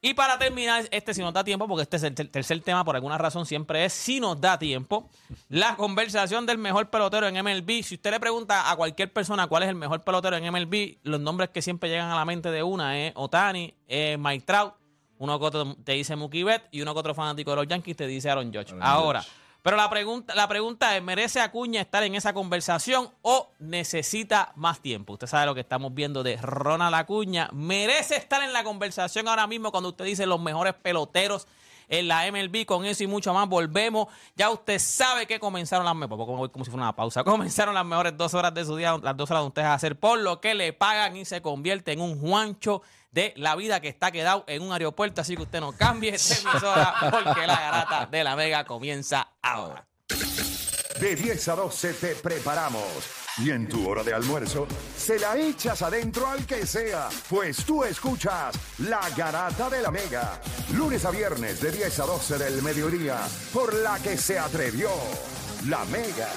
Y 0.02 0.14
para 0.14 0.40
terminar, 0.40 0.88
este 0.92 1.14
si 1.14 1.20
nos 1.22 1.34
da 1.34 1.44
tiempo, 1.44 1.68
porque 1.68 1.84
este 1.84 1.98
es 1.98 2.04
el 2.04 2.16
ter- 2.16 2.30
tercer 2.32 2.62
tema, 2.62 2.86
por 2.86 2.96
alguna 2.96 3.18
razón 3.18 3.46
siempre 3.46 3.84
es 3.84 3.92
si 3.92 4.22
nos 4.22 4.40
da 4.40 4.58
tiempo, 4.58 5.10
la 5.50 5.76
conversación 5.76 6.46
del 6.46 6.58
mejor 6.58 6.90
pelotero 6.90 7.28
en 7.28 7.36
MLB. 7.44 7.84
Si 7.84 7.96
usted 7.96 8.12
le 8.12 8.20
pregunta 8.22 8.72
a 8.72 8.78
cualquier 8.78 9.12
persona 9.12 9.48
cuál 9.48 9.64
es 9.64 9.70
el 9.70 9.76
mejor 9.76 10.02
pelotero 10.06 10.38
en 10.38 10.50
MLB, 10.54 11.00
los 11.04 11.20
nombres 11.20 11.50
que 11.50 11.62
siempre 11.62 11.90
llegan 11.90 12.10
a 12.10 12.16
la 12.16 12.24
mente 12.24 12.50
de 12.50 12.64
una 12.64 12.98
es 12.98 13.12
Otani, 13.18 13.74
es 13.88 14.18
Mike 14.18 14.46
Trout, 14.46 14.74
uno 15.18 15.38
que 15.38 15.46
otro 15.46 15.76
te 15.84 15.92
dice 15.92 16.16
Mookie 16.16 16.46
Betts 16.46 16.70
y 16.72 16.82
uno 16.82 16.94
que 16.94 17.00
otro 17.02 17.14
fanático 17.14 17.50
de 17.52 17.58
los 17.58 17.68
Yankees 17.68 17.98
te 17.98 18.08
dice 18.08 18.30
Aaron 18.30 18.54
Judge. 18.54 18.74
Ahora. 18.80 19.22
Pero 19.70 19.78
la 19.78 19.90
pregunta, 19.92 20.34
la 20.34 20.48
pregunta 20.48 20.98
es, 20.98 21.04
¿merece 21.04 21.40
Acuña 21.40 21.80
estar 21.80 22.02
en 22.02 22.16
esa 22.16 22.34
conversación 22.34 23.12
o 23.22 23.52
necesita 23.60 24.52
más 24.56 24.80
tiempo? 24.80 25.14
Usted 25.14 25.28
sabe 25.28 25.46
lo 25.46 25.54
que 25.54 25.62
estamos 25.62 25.94
viendo 25.94 26.24
de 26.24 26.38
Ronald 26.38 26.96
Acuña. 26.96 27.52
¿Merece 27.54 28.16
estar 28.16 28.42
en 28.42 28.52
la 28.52 28.64
conversación 28.64 29.28
ahora 29.28 29.46
mismo 29.46 29.70
cuando 29.70 29.90
usted 29.90 30.06
dice 30.06 30.26
los 30.26 30.42
mejores 30.42 30.74
peloteros 30.74 31.46
en 31.88 32.08
la 32.08 32.24
MLB? 32.32 32.66
Con 32.66 32.84
eso 32.84 33.04
y 33.04 33.08
mucho 33.08 33.32
más 33.32 33.48
volvemos. 33.48 34.08
Ya 34.36 34.50
usted 34.50 34.80
sabe 34.80 35.28
que 35.28 35.40
comenzaron 35.40 35.86
las 35.86 35.96
mejores, 35.96 36.26
como, 36.26 36.52
como 36.52 36.66
si 36.66 36.72
fuera 36.72 36.86
una 36.86 36.96
pausa, 36.96 37.24
comenzaron 37.24 37.76
las 37.76 37.86
mejores 37.86 38.18
dos 38.18 38.34
horas 38.34 38.52
de 38.56 38.66
su 38.66 38.76
día, 38.76 38.98
las 38.98 39.16
dos 39.16 39.30
horas 39.30 39.44
de 39.44 39.48
ustedes 39.50 39.68
a 39.68 39.76
hacer 39.76 40.00
por 40.00 40.18
lo 40.18 40.42
que 40.42 40.56
le 40.56 40.74
pagan 40.74 41.16
y 41.16 41.26
se 41.26 41.44
convierte 41.44 41.92
en 41.92 42.02
un 42.02 42.20
Juancho 42.20 42.82
de 43.12 43.34
la 43.38 43.56
vida 43.56 43.80
que 43.80 43.88
está 43.88 44.12
quedado 44.12 44.44
en 44.48 44.62
un 44.62 44.72
aeropuerto. 44.72 45.22
Así 45.22 45.36
que 45.36 45.44
usted 45.44 45.60
no 45.60 45.72
cambie 45.74 46.12
de 46.12 46.18
emisora 46.18 46.96
porque 47.12 47.48
la 47.48 47.60
garata 47.60 48.06
de 48.06 48.24
la 48.24 48.36
Vega 48.36 48.66
comienza 48.66 49.30
ahora. 49.42 49.86
De 51.00 51.16
10 51.16 51.48
a 51.48 51.56
12 51.56 51.94
te 51.94 52.16
preparamos. 52.16 52.84
Y 53.38 53.52
en 53.52 53.70
tu 53.70 53.88
hora 53.88 54.04
de 54.04 54.14
almuerzo, 54.14 54.68
se 54.98 55.18
la 55.18 55.38
echas 55.38 55.82
adentro 55.82 56.28
al 56.28 56.46
que 56.46 56.66
sea, 56.66 57.08
pues 57.30 57.64
tú 57.64 57.86
escuchas 57.86 58.54
La 58.80 59.00
Garata 59.16 59.70
de 59.70 59.82
la 59.82 59.92
Mega. 59.92 60.42
Lunes 60.74 61.06
a 61.06 61.12
viernes 61.12 61.62
de 61.62 61.72
10 61.72 62.00
a 62.02 62.06
12 62.06 62.38
del 62.38 62.62
mediodía, 62.62 63.18
por 63.54 63.74
la 63.76 63.98
que 64.00 64.18
se 64.18 64.38
atrevió 64.38 64.90
La 65.70 65.86
Mega. 65.86 66.28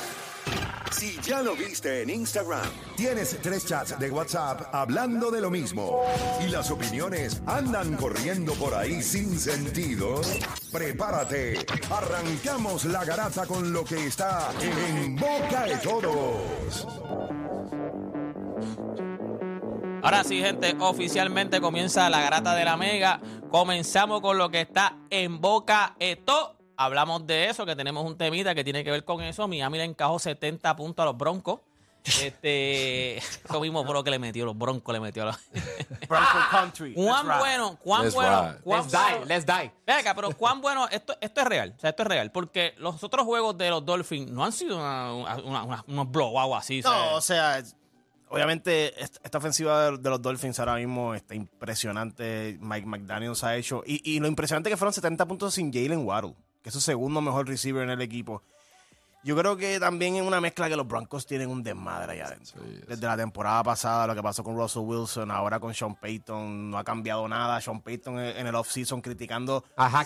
Si 0.92 1.18
ya 1.22 1.42
lo 1.42 1.56
viste 1.56 2.02
en 2.02 2.11
Instagram, 2.11 2.68
tienes 2.96 3.38
tres 3.42 3.66
chats 3.66 3.99
de 3.99 4.11
WhatsApp 4.11 4.75
hablando 4.75 5.30
de 5.30 5.40
lo 5.40 5.50
mismo 5.50 6.02
y 6.44 6.50
las 6.50 6.70
opiniones 6.70 7.42
andan 7.46 7.96
corriendo 7.96 8.52
por 8.54 8.75
ahí 8.75 9.02
sin 9.02 9.38
sentido, 9.38 10.20
prepárate. 10.70 11.64
Arrancamos 11.90 12.84
la 12.84 13.04
garata 13.04 13.46
con 13.46 13.72
lo 13.72 13.84
que 13.84 14.06
está 14.06 14.50
en 14.61 15.16
boca 15.16 15.64
de 15.64 15.76
todos. 15.78 16.87
Ahora 20.02 20.25
sí, 20.25 20.40
gente, 20.40 20.76
oficialmente 20.78 21.61
comienza 21.61 22.11
la 22.11 22.20
garata 22.20 22.54
de 22.54 22.64
la 22.64 22.76
Mega. 22.76 23.20
Comenzamos 23.50 24.20
con 24.20 24.37
lo 24.37 24.50
que 24.50 24.61
está 24.61 24.99
en 25.11 25.40
boca 25.40 25.96
esto. 25.99 26.62
Hablamos 26.84 27.26
de 27.26 27.48
eso, 27.48 27.64
que 27.66 27.74
tenemos 27.76 28.04
un 28.04 28.16
temita 28.16 28.54
que 28.54 28.64
tiene 28.64 28.82
que 28.84 28.90
ver 28.90 29.04
con 29.04 29.22
eso. 29.22 29.46
Miami 29.48 29.78
le 29.78 29.84
encajó 29.84 30.18
70 30.18 30.74
puntos 30.76 31.02
a 31.02 31.06
los 31.06 31.16
Broncos. 31.16 31.60
Este, 32.20 33.18
eso 33.18 33.60
mismo 33.60 33.84
fue 33.84 33.94
lo 33.94 34.02
que 34.02 34.10
le 34.10 34.18
metió, 34.18 34.44
los 34.44 34.58
Broncos 34.58 34.92
le 34.92 34.98
metió. 34.98 35.22
a 35.22 35.26
los- 35.26 35.38
Bronco 36.08 36.38
Country. 36.50 36.94
cuán 36.96 37.26
right. 37.28 37.38
bueno, 37.38 37.78
cuán 37.80 38.02
Let's 38.02 38.14
bueno, 38.14 38.54
cuán 38.64 38.80
Let's 38.82 38.92
die, 38.92 39.24
let's 39.26 39.46
die. 39.46 39.72
Ven 39.86 39.96
acá, 39.98 40.12
pero 40.14 40.30
cuán 40.36 40.60
bueno, 40.60 40.88
esto, 40.88 41.16
esto 41.20 41.40
es 41.42 41.46
real, 41.46 41.72
o 41.76 41.80
sea, 41.80 41.90
esto 41.90 42.02
es 42.02 42.08
real, 42.08 42.32
porque 42.32 42.74
los 42.78 43.02
otros 43.04 43.24
juegos 43.24 43.56
de 43.56 43.70
los 43.70 43.84
Dolphins 43.84 44.30
no 44.32 44.44
han 44.44 44.50
sido 44.52 44.76
una- 44.78 45.14
una- 45.14 45.62
una- 45.62 45.84
unos 45.86 46.10
blowout 46.10 46.54
así. 46.58 46.80
No, 46.80 46.90
¿sabes? 46.90 47.12
o 47.12 47.20
sea, 47.20 47.62
obviamente, 48.30 49.00
est- 49.00 49.18
esta 49.22 49.38
ofensiva 49.38 49.90
de, 49.92 49.98
de 49.98 50.10
los 50.10 50.20
Dolphins 50.20 50.58
ahora 50.58 50.74
mismo 50.74 51.14
está 51.14 51.36
impresionante. 51.36 52.58
Mike 52.60 52.86
McDaniels 52.86 53.44
ha 53.44 53.54
hecho. 53.56 53.82
Y, 53.86 54.00
y 54.04 54.18
lo 54.18 54.26
impresionante 54.26 54.70
que 54.70 54.76
fueron 54.76 54.92
70 54.92 55.24
puntos 55.26 55.54
sin 55.54 55.72
Jalen 55.72 56.04
Waddle, 56.04 56.34
que 56.62 56.69
es 56.69 56.73
su 56.75 56.81
segundo 56.81 57.21
mejor 57.21 57.47
receiver 57.49 57.83
en 57.85 57.90
el 57.90 58.00
equipo. 58.00 58.42
Yo 59.25 59.37
creo 59.37 59.57
que 59.57 59.78
también 59.78 60.16
es 60.16 60.23
una 60.23 60.40
mezcla 60.40 60.69
que 60.69 60.75
los 60.75 60.85
Broncos 60.88 61.25
tienen 61.26 61.49
un 61.49 61.62
desmadre 61.62 62.14
allá 62.14 62.26
adentro. 62.26 62.61
Desde 62.88 63.07
la 63.07 63.16
temporada 63.16 63.62
pasada, 63.62 64.04
lo 64.09 64.16
que 64.16 64.23
pasó 64.23 64.42
con 64.42 64.57
Russell 64.57 64.83
Wilson, 64.83 65.31
ahora 65.31 65.61
con 65.61 65.73
Sean 65.73 65.95
Payton, 65.95 66.69
no 66.73 66.76
ha 66.76 66.83
cambiado 66.83 67.28
nada. 67.28 67.61
Sean 67.61 67.81
Payton 67.81 68.19
en 68.19 68.37
en 68.38 68.47
el 68.49 68.54
offseason 68.57 69.00
criticando, 69.00 69.64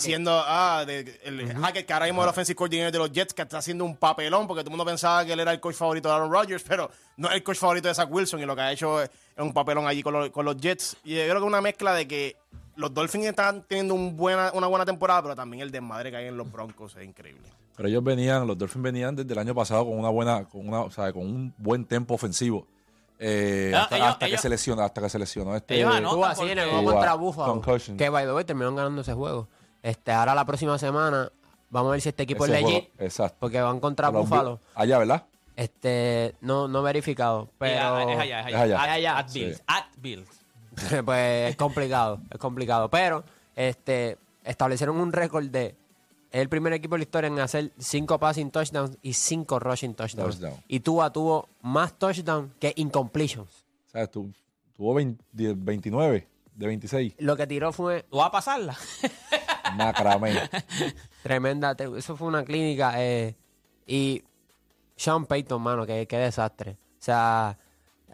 diciendo, 0.08 0.42
ah, 0.46 0.84
de- 0.86 1.18
el 1.24 1.50
Hackett, 1.58 1.86
que 1.86 1.92
ahora 1.94 2.04
mismo 2.04 2.20
es 2.20 2.26
el 2.26 2.30
offensive 2.30 2.56
coordinator 2.56 2.92
de 2.92 2.98
los 2.98 3.10
Jets, 3.10 3.32
que 3.32 3.40
está 3.40 3.56
haciendo 3.56 3.86
un 3.86 3.96
papelón, 3.96 4.46
porque 4.46 4.60
todo 4.62 4.68
el 4.68 4.76
mundo 4.76 4.84
pensaba 4.84 5.24
que 5.24 5.32
él 5.32 5.40
era 5.40 5.52
el 5.52 5.60
coach 5.60 5.76
favorito 5.76 6.10
de 6.10 6.14
Aaron 6.14 6.30
Rodgers, 6.30 6.62
pero 6.68 6.90
no 7.16 7.28
es 7.30 7.36
el 7.36 7.42
coach 7.42 7.56
favorito 7.56 7.88
de 7.88 7.94
Zach 7.94 8.08
Wilson, 8.12 8.40
y 8.40 8.44
lo 8.44 8.54
que 8.54 8.60
ha 8.60 8.72
hecho 8.72 9.00
es 9.02 9.08
un 9.38 9.54
papelón 9.54 9.86
allí 9.86 10.02
con, 10.02 10.12
los- 10.12 10.28
con 10.28 10.44
los 10.44 10.58
Jets. 10.58 10.94
Y 11.04 11.14
yo 11.14 11.22
creo 11.22 11.36
que 11.36 11.38
es 11.40 11.44
una 11.44 11.62
mezcla 11.62 11.94
de 11.94 12.06
que 12.06 12.36
los 12.76 12.94
Dolphins 12.94 13.26
están 13.26 13.62
teniendo 13.62 13.94
un 13.94 14.16
buena, 14.16 14.50
una 14.54 14.66
buena 14.68 14.84
temporada, 14.84 15.22
pero 15.22 15.34
también 15.36 15.62
el 15.62 15.70
desmadre 15.70 16.10
que 16.10 16.16
hay 16.18 16.26
en 16.26 16.36
los 16.36 16.50
Broncos 16.50 16.94
es 16.96 17.04
increíble. 17.04 17.48
Pero 17.76 17.88
ellos 17.88 18.02
venían, 18.04 18.46
los 18.46 18.56
Dolphins 18.56 18.82
venían 18.82 19.16
desde 19.16 19.32
el 19.32 19.38
año 19.38 19.54
pasado 19.54 19.84
con 19.84 19.98
una 19.98 20.08
buena, 20.08 20.44
con 20.44 20.66
una, 20.68 20.80
o 20.80 20.90
sea, 20.90 21.12
con 21.12 21.22
un 21.22 21.54
buen 21.58 21.84
tempo 21.84 22.14
ofensivo. 22.14 22.66
Eh, 23.18 23.72
Ah, 23.74 23.82
hasta, 23.82 23.96
ellos- 23.96 24.08
hasta 24.08 24.26
ellos- 24.26 24.38
que 24.38 24.42
se 24.42 24.48
lesionó, 24.48 24.82
hasta 24.82 25.00
que 25.00 25.08
se 25.08 25.18
lesionó 25.18 25.56
este. 25.56 25.74
Ellos 25.76 25.88
anotan 25.94 26.04
Estuvo 26.08 26.24
así 26.26 26.52
en 26.52 26.58
el 26.58 26.68
juego 26.70 26.92
contra 26.92 27.14
Buffalo. 27.14 27.52
concussion. 27.52 27.96
Que, 27.96 28.08
by 28.10 28.24
the 28.26 28.32
way, 28.32 28.44
terminaron 28.44 28.76
ganando 28.76 29.00
ese 29.02 29.14
juego. 29.14 29.48
Este, 29.82 30.12
ahora 30.12 30.34
la 30.34 30.44
próxima 30.44 30.78
semana 30.78 31.30
vamos 31.70 31.88
a 31.88 31.92
ver 31.92 32.00
si 32.02 32.08
este 32.10 32.22
equipo 32.24 32.44
ese 32.44 32.56
es 32.58 32.62
legit. 32.62 32.90
juego, 32.90 33.04
exacto. 33.06 33.36
Porque 33.40 33.60
van 33.60 33.80
contra 33.80 34.10
Buffalo. 34.10 34.58
Bills- 34.58 34.72
Allá, 34.74 34.98
¿verdad? 34.98 35.24
Este, 35.56 36.34
no, 36.42 36.68
no 36.68 36.82
verificado. 36.82 37.48
Pero 37.58 37.98
es 38.10 38.18
allá, 38.18 38.40
es 38.40 38.46
allá. 38.46 38.48
Es 38.48 38.54
allá. 38.56 38.80
At, 38.82 38.88
Allá. 38.90 39.18
at 39.18 39.86
Bills. 39.96 40.28
Sí. 40.28 40.36
Pues 41.04 41.50
es 41.50 41.56
complicado, 41.56 42.20
es 42.30 42.38
complicado. 42.38 42.88
Pero 42.90 43.24
este 43.54 44.18
establecieron 44.44 44.98
un 44.98 45.12
récord 45.12 45.46
de 45.46 45.74
es 46.30 46.40
el 46.42 46.48
primer 46.48 46.72
equipo 46.72 46.94
de 46.94 46.98
la 46.98 47.02
historia 47.04 47.28
en 47.28 47.38
hacer 47.38 47.72
cinco 47.78 48.18
passing 48.18 48.50
touchdowns 48.50 48.98
y 49.02 49.12
cinco 49.14 49.58
rushing 49.58 49.94
touchdowns. 49.94 50.38
Touchdown. 50.38 50.60
Y 50.68 50.80
Tua 50.80 51.10
tuvo 51.12 51.48
más 51.62 51.98
touchdowns 51.98 52.52
que 52.60 52.72
incompletions. 52.76 53.64
¿Sabes? 53.86 54.10
Tu- 54.10 54.32
tuvo 54.76 54.92
20 54.94 55.24
29 55.32 56.28
de 56.54 56.66
26. 56.66 57.14
Lo 57.18 57.36
que 57.36 57.46
tiró 57.46 57.72
fue 57.72 58.02
¿Tú 58.10 58.16
vas 58.18 58.26
a 58.28 58.30
pasarla? 58.30 58.76
Macramé. 59.76 60.34
tremenda. 61.22 61.74
Eso 61.96 62.16
fue 62.16 62.28
una 62.28 62.44
clínica. 62.44 62.94
eh, 63.02 63.34
y 63.86 64.22
Sean 64.96 65.26
Payton, 65.26 65.60
mano, 65.62 65.86
qué, 65.86 66.06
qué 66.06 66.18
desastre. 66.18 66.72
O 66.72 67.02
sea, 67.06 67.56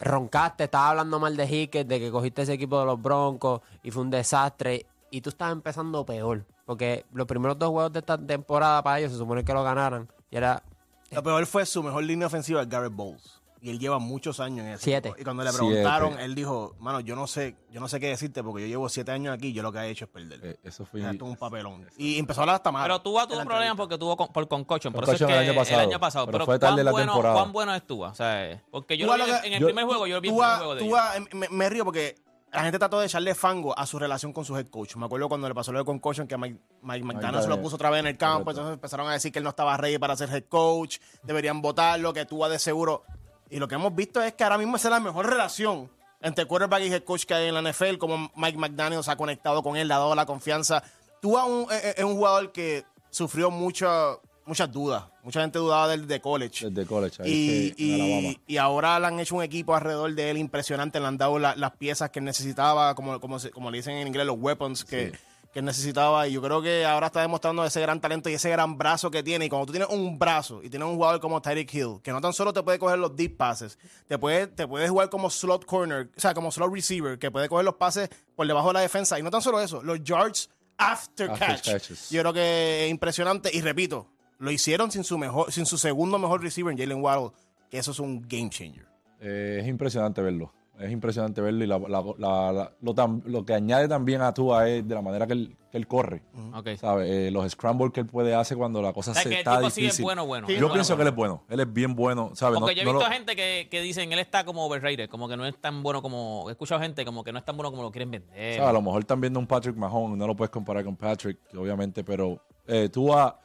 roncaste, 0.01 0.65
estabas 0.65 0.91
hablando 0.91 1.19
mal 1.19 1.37
de 1.37 1.45
Hickett, 1.45 1.87
de 1.87 2.01
que 2.01 2.11
cogiste 2.11 2.43
ese 2.43 2.55
equipo 2.55 2.81
de 2.81 2.87
los 2.87 3.01
Broncos 3.01 3.61
y 3.83 3.91
fue 3.91 4.03
un 4.03 4.11
desastre. 4.11 4.87
Y 5.11 5.21
tú 5.21 5.31
estás 5.31 5.53
empezando 5.53 6.05
peor. 6.07 6.45
Porque 6.65 7.05
los 7.13 7.27
primeros 7.27 7.59
dos 7.59 7.71
juegos 7.71 7.93
de 7.93 7.99
esta 7.99 8.17
temporada 8.19 8.83
para 8.83 8.99
ellos 8.99 9.13
se 9.13 9.19
supone 9.19 9.45
que 9.45 9.53
lo 9.53 9.63
ganaran. 9.63 10.09
Y 10.31 10.37
era 10.37 10.63
Lo 11.11 11.23
peor 11.23 11.45
fue 11.47 11.67
su 11.67 11.83
mejor 11.83 12.05
línea 12.05 12.27
ofensiva, 12.27 12.65
Garrett 12.65 12.95
Bowles. 12.95 13.42
Y 13.64 13.71
él 13.71 13.78
lleva 13.78 14.00
muchos 14.00 14.40
años 14.40 14.66
en 14.66 14.73
ese 14.73 14.83
Siete. 14.83 15.09
equipo. 15.11 15.21
Y 15.21 15.25
cuando 15.25 15.45
le 15.45 15.50
Siete. 15.50 15.64
preguntaron, 15.64 16.19
él 16.19 16.35
dijo, 16.35 16.75
mano, 16.81 16.99
yo 16.99 17.14
no 17.14 17.28
sé, 17.28 17.54
yo 17.71 17.78
no 17.78 17.87
sé 17.87 18.00
qué 18.00 18.09
decirte 18.09 18.42
porque 18.42 18.62
yo 18.62 18.66
llevo 18.66 18.88
siete 18.88 19.12
años 19.12 19.33
aquí 19.33 19.49
y 19.49 19.52
yo 19.52 19.62
lo 19.62 19.71
que 19.71 19.78
he 19.78 19.88
hecho 19.88 20.07
es 20.07 20.11
perder. 20.11 20.40
Eh, 20.42 20.57
eso 20.64 20.85
fue. 20.85 21.09
Esto 21.09 21.25
un 21.25 21.37
papelón. 21.37 21.87
Y 21.97 22.19
empezó 22.19 22.40
a 22.40 22.42
hablar 22.42 22.57
hasta 22.57 22.73
mal. 22.73 22.83
Pero 22.83 23.00
Tua 23.02 23.23
tuvo 23.28 23.35
en 23.35 23.38
la 23.38 23.42
un 23.45 23.47
problema 23.49 23.71
entrevista. 23.71 23.76
porque 23.76 23.99
tuvo 23.99 24.16
con- 24.16 24.33
por 24.33 25.04
eso 25.04 25.12
es 25.12 25.19
que 25.19 25.33
el 25.33 25.38
año 25.49 25.54
pasado, 25.54 25.81
el 25.81 25.88
año 25.88 26.00
pasado. 26.00 26.26
pero 26.26 26.38
Pero, 26.38 26.47
fue 26.47 26.59
tarde 26.59 26.75
¿cuán, 26.75 26.85
la 26.87 26.90
bueno, 26.90 27.12
temporada. 27.12 27.35
¿cuán 27.37 27.52
bueno 27.52 27.75
es 27.76 27.87
Tua? 27.87 28.09
O 28.11 28.14
sea, 28.16 28.62
porque 28.73 28.97
yo 28.99 29.07
lo 29.07 29.12
vi 29.12 29.19
lo 29.21 29.26
en, 29.26 29.40
que- 29.42 29.47
en 29.47 29.52
el 29.54 29.61
yo- 29.61 29.66
primer 29.69 29.85
juego, 29.85 30.07
yo 30.09 30.21
vi 30.21 30.28
el 30.28 30.35
Tua- 30.35 30.45
primer 30.59 30.59
juego 30.59 30.75
de. 30.75 30.81
Tua, 30.88 31.16
eh, 31.16 31.21
me, 31.37 31.49
me 31.49 31.69
río 31.71 31.85
porque 31.85 32.16
la 32.50 32.62
gente 32.64 32.78
trató 32.81 32.99
de 32.99 33.07
echarle 33.07 33.35
fango 33.37 33.78
a 33.78 33.87
su 33.87 33.97
relación 33.99 34.33
con 34.33 34.45
su 34.45 34.57
head 34.59 34.66
coach. 34.66 34.97
Me 34.97 35.07
acuerdo 35.07 35.28
cuando 35.28 35.49
le 35.49 35.54
pasó 35.54 35.71
lo 35.73 35.78
de 35.78 35.85
concussion 35.85 36.26
que 36.26 36.37
Mike, 36.37 36.59
Mike 36.83 37.04
McDaniel 37.04 37.42
se 37.42 37.49
lo 37.49 37.62
puso 37.62 37.76
otra 37.76 37.90
vez 37.90 38.00
en 38.00 38.09
el 38.09 38.19
campo. 38.19 38.45
Correcto. 38.45 38.61
Entonces 38.61 38.75
empezaron 38.75 39.09
a 39.09 39.12
decir 39.12 39.31
que 39.33 39.38
él 39.38 39.45
no 39.45 39.50
estaba 39.50 39.76
ready 39.76 39.99
para 39.99 40.16
ser 40.16 40.28
head 40.31 40.45
coach. 40.49 40.99
Deberían 41.23 41.62
votarlo, 41.62 42.12
que 42.12 42.26
Tua 42.26 42.49
de 42.49 42.59
seguro. 42.59 43.04
Y 43.53 43.59
lo 43.59 43.69
que 43.69 43.75
hemos 43.75 43.95
visto 43.95 44.23
es 44.23 44.33
que 44.33 44.43
ahora 44.45 44.59
mismo 44.59 44.77
esa 44.77 44.89
es 44.89 44.93
la 44.93 45.01
mejor 45.01 45.27
relación 45.29 45.91
entre 46.23 46.47
quarterback 46.47 46.83
y 46.83 46.87
head 46.93 47.05
coach 47.05 47.25
que 47.25 47.35
hay 47.35 47.49
en 47.49 47.55
la 47.55 47.61
NFL. 47.63 47.99
Como 47.99 48.31
Mike 48.35 48.57
McDaniel 48.57 49.05
se 49.05 49.11
ha 49.11 49.17
conectado 49.17 49.63
con 49.63 49.77
él, 49.77 49.89
le 49.89 49.95
ha 49.95 49.99
dado 49.99 50.15
la 50.15 50.25
confianza. 50.27 50.83
Tua 51.21 51.45
un- 51.45 51.71
es, 51.71 51.99
es 51.99 52.05
un 52.05 52.15
jugador 52.15 52.51
que 52.51 52.85
sufrió 53.11 53.51
mucha- 53.51 54.17
muchas 54.47 54.73
dudas. 54.73 55.05
Mucha 55.23 55.41
gente 55.43 55.59
dudaba 55.59 55.87
del 55.89 56.07
de 56.09 56.21
college. 56.21 56.71
Desde 56.71 56.87
college. 56.89 57.23
Ahí 57.23 57.31
Y, 57.31 57.69
es 57.69 57.77
que 57.77 57.83
y, 57.83 58.41
y 58.55 58.57
ahora 58.57 58.99
le 58.99 59.07
han 59.07 59.21
hecho 59.21 59.37
un 59.37 59.43
equipo 59.43 59.75
alrededor 59.75 60.15
de 60.15 60.31
él 60.31 60.39
impresionante. 60.39 60.99
Le 60.99 61.07
han 61.07 61.19
dado 61.19 61.39
la- 61.39 61.55
las 61.55 61.73
piezas 61.73 62.09
que 62.11 62.21
necesitaba, 62.21 62.95
como, 62.95 63.21
como, 63.21 63.37
como 63.53 63.71
le 63.71 63.77
dicen 63.79 63.97
en 63.97 64.07
inglés, 64.09 64.25
los 64.27 64.37
weapons 64.39 64.85
que, 64.85 65.13
que 65.53 65.63
necesitaba. 65.63 66.27
Y 66.27 66.33
yo 66.33 66.43
creo 66.43 66.63
que 66.63 66.85
ahora 66.85 67.07
está 67.09 67.21
demostrando 67.21 67.65
ese 67.65 67.81
gran 67.81 68.01
talento 68.01 68.31
y 68.31 68.35
ese 68.35 68.51
gran 68.51 68.79
brazo 68.79 69.11
que 69.11 69.23
tiene. 69.23 69.47
Y 69.47 69.49
cuando 69.49 69.67
tú 69.67 69.73
tienes 69.73 69.89
un 69.91 70.19
brazo 70.19 70.63
y 70.63 70.71
tienes 70.71 70.89
un 70.89 70.95
jugador 70.95 71.21
como 71.21 71.41
Tyreek 71.41 71.73
Hill, 71.73 72.01
que 72.03 72.11
no 72.11 72.21
tan 72.21 72.33
solo 72.33 72.53
te 72.53 72.63
puede 72.63 72.79
coger 72.79 72.99
los 72.99 73.15
deep 73.15 73.37
passes, 73.37 73.79
te 74.07 74.19
puede, 74.19 74.47
te 74.47 74.67
puede 74.67 74.89
jugar 74.89 75.11
como 75.11 75.31
slot 75.31 75.65
corner, 75.67 76.11
o 76.17 76.21
sea, 76.21 76.35
como 76.35 76.51
slot 76.51 76.73
receiver, 76.73 77.19
que 77.19 77.31
puede 77.31 77.49
coger 77.49 77.65
los 77.65 77.75
pases 77.75 78.09
por 78.35 78.47
debajo 78.47 78.69
de 78.69 78.75
la 78.75 78.81
defensa. 78.81 79.19
Y 79.19 79.23
no 79.23 79.31
tan 79.31 79.43
solo 79.43 79.61
eso, 79.61 79.83
los 79.83 80.03
yards 80.03 80.49
after, 80.79 81.31
After 81.31 81.61
catch. 81.61 82.11
Yo 82.11 82.21
creo 82.23 82.33
que 82.33 82.87
es 82.87 82.91
impresionante. 82.91 83.51
Y 83.53 83.61
repito, 83.61 84.09
lo 84.39 84.51
hicieron 84.51 84.91
sin 84.91 85.05
su 85.05 85.19
mejor, 85.19 85.53
sin 85.53 85.67
su 85.67 85.79
segundo 85.79 86.19
mejor 86.19 86.43
receiver, 86.43 86.77
Jalen 86.77 87.03
Waddle, 87.03 87.31
que 87.71 87.79
eso 87.79 87.93
es 87.93 87.99
un 87.99 88.23
game 88.27 88.51
changer. 88.51 88.87
Eh, 89.21 89.61
es 89.63 89.69
impresionante 89.69 90.21
verlo. 90.21 90.53
Es 90.81 90.91
impresionante 90.91 91.41
verlo 91.41 91.62
y 91.62 91.67
la- 91.67 91.79
la- 91.79 92.02
la- 92.19 92.52
la- 92.52 92.73
lo, 92.81 92.95
tam- 92.95 93.23
lo 93.25 93.45
que 93.45 93.55
añade 93.55 93.87
también 93.88 94.21
a 94.23 94.33
Tua 94.35 94.69
es 94.69 94.87
de 94.88 94.95
la 94.95 95.02
manera 95.02 95.26
que 95.26 95.35
él, 95.35 95.57
que 95.71 95.76
él 95.79 95.87
corre. 95.87 96.23
Ok. 96.55 96.71
¿Sabes? 96.76 97.09
Eh, 97.09 97.31
los 97.31 97.49
scrambles 97.52 97.93
que 97.93 98.00
él 98.00 98.07
puede 98.07 98.35
hacer 98.35 98.57
cuando 98.57 98.83
la 98.83 98.93
cosa 98.93 99.12
O 99.12 99.14
sea, 99.14 99.23
se 99.23 99.29
que 99.29 99.35
el 99.37 99.38
está 99.41 99.59
tipo 99.59 99.71
sí 99.71 99.81
es 99.83 99.85
difícil. 99.85 100.05
bueno, 100.05 100.26
bueno. 100.26 100.47
Sí, 100.49 100.55
Yo 100.55 100.61
bueno, 100.62 100.73
pienso 100.75 100.97
que 100.97 101.02
él 101.02 101.09
es 101.09 101.14
bueno. 101.14 101.45
Él 101.50 101.61
es 101.61 101.73
bien 101.73 101.95
bueno. 101.95 102.31
¿sabes? 102.35 102.59
Porque 102.59 102.75
No- 102.75 102.76
yo 102.76 102.83
he 102.83 102.85
no 102.87 102.99
visto 102.99 103.09
lo- 103.09 103.14
gente 103.14 103.37
que, 103.37 103.69
que 103.71 103.81
dicen 103.81 104.12
él 104.12 104.19
está 104.19 104.45
como 104.45 104.64
overrated, 104.67 105.09
como 105.09 105.29
que 105.29 105.37
no 105.37 105.47
es 105.47 105.57
tan 105.61 105.83
bueno 105.83 106.02
como. 106.02 106.47
He 106.49 106.52
escuchado 106.52 106.81
gente 106.81 107.05
como 107.05 107.23
que 107.23 107.33
no 107.33 107.38
es 107.38 107.45
tan 107.45 107.57
bueno 107.57 107.71
como 107.71 107.83
lo 107.83 107.91
quieren 107.93 108.11
vender. 108.11 108.61
A 108.61 108.73
lo 108.73 108.83
mejor 108.83 109.00
están 109.02 109.21
viendo 109.21 109.38
un 109.38 109.47
Patrick 109.47 109.76
Mahomes. 109.76 110.19
No 110.19 110.26
lo 110.26 110.35
puedes 110.35 110.50
comparar 110.50 110.85
con 110.85 110.97
Patrick, 110.97 111.38
obviamente, 111.57 112.02
pero 112.02 112.43
eh, 112.67 112.88
Tua 112.88 113.38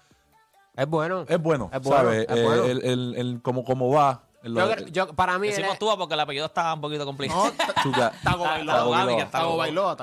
es 0.75 0.87
bueno. 0.87 1.25
es 1.27 1.41
bueno. 1.41 1.69
Es 1.73 1.81
bueno, 1.81 1.97
¿Sabes? 2.03 2.25
es 2.29 2.37
Eh, 2.37 2.43
bueno. 2.43 2.63
el, 2.65 2.85
el- 2.85 3.15
el- 3.15 3.41
como, 3.43 3.63
como 3.63 3.89
va. 3.89 4.23
Yo, 4.43 4.51
creo- 4.71 4.87
yo- 4.87 5.13
para 5.13 5.37
mí 5.39 5.47
Decimos 5.47 5.79
Tua 5.79 5.97
porque 5.97 6.13
el 6.13 6.19
apellido 6.19 6.45
está 6.45 6.73
un 6.73 6.81
poquito 6.81 7.05
complicado. 7.05 7.51
Tago 8.23 8.91
Bailoa. 8.91 9.29
Tago. 9.31 9.57
Bailoa, 9.57 9.95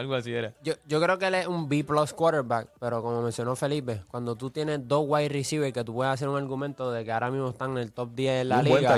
algo 0.00 0.14
así 0.14 0.32
era. 0.32 0.54
Yo, 0.62 0.74
yo 0.86 1.00
creo 1.00 1.18
que 1.18 1.26
él 1.26 1.34
es 1.34 1.46
un 1.46 1.68
B 1.68 1.84
plus 1.84 2.12
quarterback, 2.12 2.68
pero 2.78 3.02
como 3.02 3.22
mencionó 3.22 3.56
Felipe, 3.56 4.02
cuando 4.08 4.36
tú 4.36 4.50
tienes 4.50 4.86
dos 4.86 5.04
wide 5.06 5.28
receivers 5.28 5.72
que 5.72 5.84
tú 5.84 5.94
puedes 5.94 6.12
hacer 6.12 6.28
un 6.28 6.36
argumento 6.36 6.90
de 6.92 7.04
que 7.04 7.12
ahora 7.12 7.30
mismo 7.30 7.48
están 7.50 7.72
en 7.72 7.78
el 7.78 7.92
top 7.92 8.10
10 8.14 8.42
en 8.42 8.48
la 8.48 8.58
un 8.58 8.64
liga, 8.64 8.90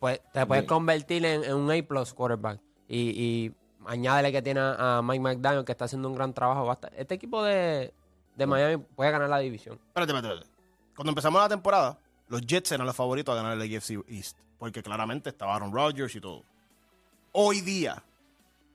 pues 0.00 0.20
te 0.32 0.44
puedes 0.46 0.64
convertir 0.64 1.24
en, 1.24 1.44
en 1.44 1.54
un 1.54 1.70
A 1.70 1.82
plus 1.86 2.12
quarterback. 2.12 2.60
Y, 2.88 2.98
y 3.10 3.52
añádele 3.86 4.32
que 4.32 4.42
tiene 4.42 4.60
a 4.60 5.00
Mike 5.02 5.20
McDaniel 5.22 5.64
que 5.64 5.72
está 5.72 5.86
haciendo 5.86 6.08
un 6.08 6.14
gran 6.14 6.34
trabajo. 6.34 6.66
Basta- 6.66 6.90
Este 6.96 7.14
equipo 7.14 7.42
de, 7.42 7.92
de 8.36 8.46
Miami 8.46 8.76
puede 8.94 9.10
ganar 9.10 9.28
la 9.28 9.38
división. 9.38 9.78
Espérate, 9.88 10.12
espérate, 10.12 10.34
espérate. 10.40 10.52
Cuando 10.94 11.10
empezamos 11.10 11.40
la 11.40 11.48
temporada, 11.48 11.98
los 12.32 12.40
Jets 12.46 12.72
eran 12.72 12.86
los 12.86 12.96
favoritos 12.96 13.32
a 13.32 13.36
ganar 13.42 13.60
el 13.60 13.76
AFC 13.76 14.02
East. 14.08 14.36
Porque 14.58 14.82
claramente 14.82 15.28
estaba 15.30 15.54
Aaron 15.54 15.72
Rodgers 15.72 16.14
y 16.16 16.20
todo. 16.20 16.42
Hoy 17.32 17.60
día, 17.60 18.02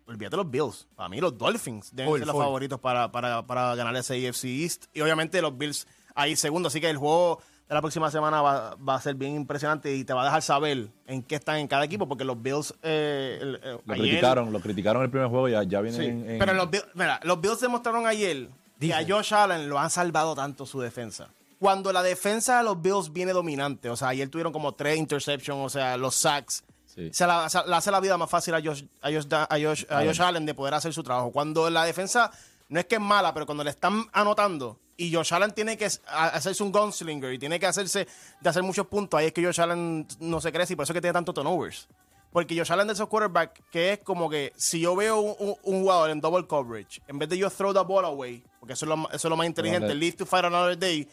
olvídate 0.08 0.36
los 0.38 0.50
Bills. 0.50 0.88
Para 0.96 1.10
mí, 1.10 1.20
los 1.20 1.38
Dolphins 1.38 1.90
deben 1.96 2.18
ser 2.18 2.28
los 2.28 2.36
favoritos 2.36 2.80
para, 2.80 3.12
para, 3.12 3.46
para 3.46 3.76
ganar 3.76 3.96
ese 3.96 4.28
AFC 4.28 4.46
East. 4.46 4.86
Y 4.94 5.02
obviamente 5.02 5.42
los 5.42 5.58
Bills 5.58 5.88
ahí 6.16 6.36
segundo. 6.36 6.68
Así 6.68 6.80
que 6.82 6.90
el 6.90 6.98
juego 6.98 7.42
de 7.70 7.76
la 7.76 7.82
próxima 7.82 8.10
semana 8.12 8.42
va, 8.42 8.76
va 8.76 8.96
a 8.96 9.02
ser 9.02 9.16
bien 9.16 9.36
impresionante 9.36 9.94
y 9.96 10.04
te 10.04 10.14
va 10.14 10.22
a 10.22 10.26
dejar 10.26 10.42
saber 10.42 10.88
en 11.06 11.22
qué 11.24 11.36
están 11.36 11.58
en 11.58 11.68
cada 11.68 11.84
equipo. 11.86 12.08
Porque 12.08 12.24
los 12.26 12.42
Bills. 12.42 12.74
eh, 12.84 13.38
el- 13.42 13.56
eh, 13.64 13.78
Lo 13.86 13.94
ayer- 13.94 14.08
criticaron, 14.08 14.52
lo 14.54 14.60
criticaron 14.60 15.04
el 15.04 15.10
primer 15.10 15.30
juego 15.30 15.48
y 15.50 15.52
ya, 15.52 15.64
ya 15.64 15.82
vienen 15.82 16.00
Sí, 16.02 16.08
en, 16.08 16.30
en- 16.32 16.40
Pero 16.40 16.54
los 16.54 16.70
Bills, 16.70 16.88
mira, 16.96 17.20
los 17.24 17.40
Bills 17.42 17.60
demostraron 17.62 18.06
ayer 18.08 18.50
que 18.80 18.94
a 18.94 19.06
Josh 19.08 19.34
Allen 19.34 19.70
lo 19.70 19.80
han 19.80 19.90
salvado 19.90 20.36
tanto 20.36 20.66
su 20.66 20.80
defensa. 20.82 21.30
Cuando 21.60 21.92
la 21.92 22.04
defensa 22.04 22.58
de 22.60 22.64
los 22.64 22.82
Bills 22.82 23.12
viene 23.12 23.34
dominante, 23.34 23.90
o 23.90 23.96
sea, 23.96 24.10
ayer 24.10 24.30
tuvieron 24.30 24.54
como 24.54 24.74
tres 24.76 24.98
interceptions, 24.98 25.60
o 25.66 25.70
sea, 25.70 25.98
los 25.98 26.16
sacks, 26.16 26.64
Sí. 26.86 27.10
se 27.14 27.28
la, 27.28 27.50
se- 27.50 27.66
le 27.68 27.76
hace 27.76 27.92
la 27.92 28.00
vida 28.00 28.18
más 28.18 28.30
fácil 28.30 28.54
a 28.56 28.62
Josh, 28.62 28.84
a 29.02 29.10
Josh, 29.12 29.26
a 29.32 29.58
Josh- 29.58 29.86
a 29.90 30.04
Josh 30.04 30.22
Allen 30.22 30.46
de 30.46 30.54
poder 30.54 30.74
hacer 30.74 30.94
su 30.94 31.04
trabajo. 31.04 31.32
Cuando 31.32 31.70
la 31.70 31.84
defensa 31.86 32.32
no 32.70 32.80
es 32.80 32.86
que 32.86 32.96
es 32.96 33.02
mala, 33.02 33.34
pero 33.34 33.46
cuando 33.46 33.64
le 33.64 33.70
están 33.70 34.06
anotando 34.14 34.80
y 34.98 35.14
Josh 35.14 35.34
Allen 35.34 35.52
tiene 35.52 35.78
que 35.78 35.86
hacerse 35.86 36.64
un 36.64 36.72
gunslinger 36.72 37.34
y 37.34 37.40
tiene 37.40 37.60
que 37.60 37.66
hacerse 37.68 38.08
de 38.42 38.50
hacer 38.50 38.64
muchos 38.64 38.88
puntos, 38.88 39.20
ahí 39.20 39.28
es 39.28 39.34
que 39.34 39.44
Josh 39.46 39.62
Allen 39.62 40.08
no 40.20 40.42
se 40.42 40.52
crece 40.52 40.74
y 40.74 40.76
por 40.76 40.84
eso 40.84 40.94
es 40.94 40.96
que 40.96 41.02
tiene 41.02 41.14
tanto 41.14 41.34
turnovers. 41.34 41.88
Porque 42.32 42.58
Josh 42.58 42.72
Allen 42.72 42.88
de 42.88 42.94
esos 42.94 43.08
quarterbacks, 43.08 43.62
que 43.72 43.94
es 43.94 44.00
como 44.00 44.30
que 44.30 44.52
si 44.56 44.80
yo 44.82 44.96
veo 44.96 45.20
un, 45.20 45.36
un- 45.40 45.56
un 45.64 45.82
jugador 45.82 46.10
en 46.10 46.20
double 46.20 46.46
coverage, 46.48 47.02
en 47.08 47.20
vez 47.20 47.30
de 47.30 47.38
yo 47.38 47.50
throw 47.50 47.74
the 47.74 47.80
ball 47.84 48.06
away, 48.06 48.44
porque 48.60 48.74
eso 48.74 48.86
es 48.86 48.90
lo, 48.90 49.08
eso 49.10 49.28
es 49.28 49.30
lo 49.30 49.38
más 49.38 49.46
inteligente, 49.48 49.94
live 49.96 50.18
to 50.18 50.26
fight 50.26 50.46
another 50.46 50.78
day, 50.78 51.08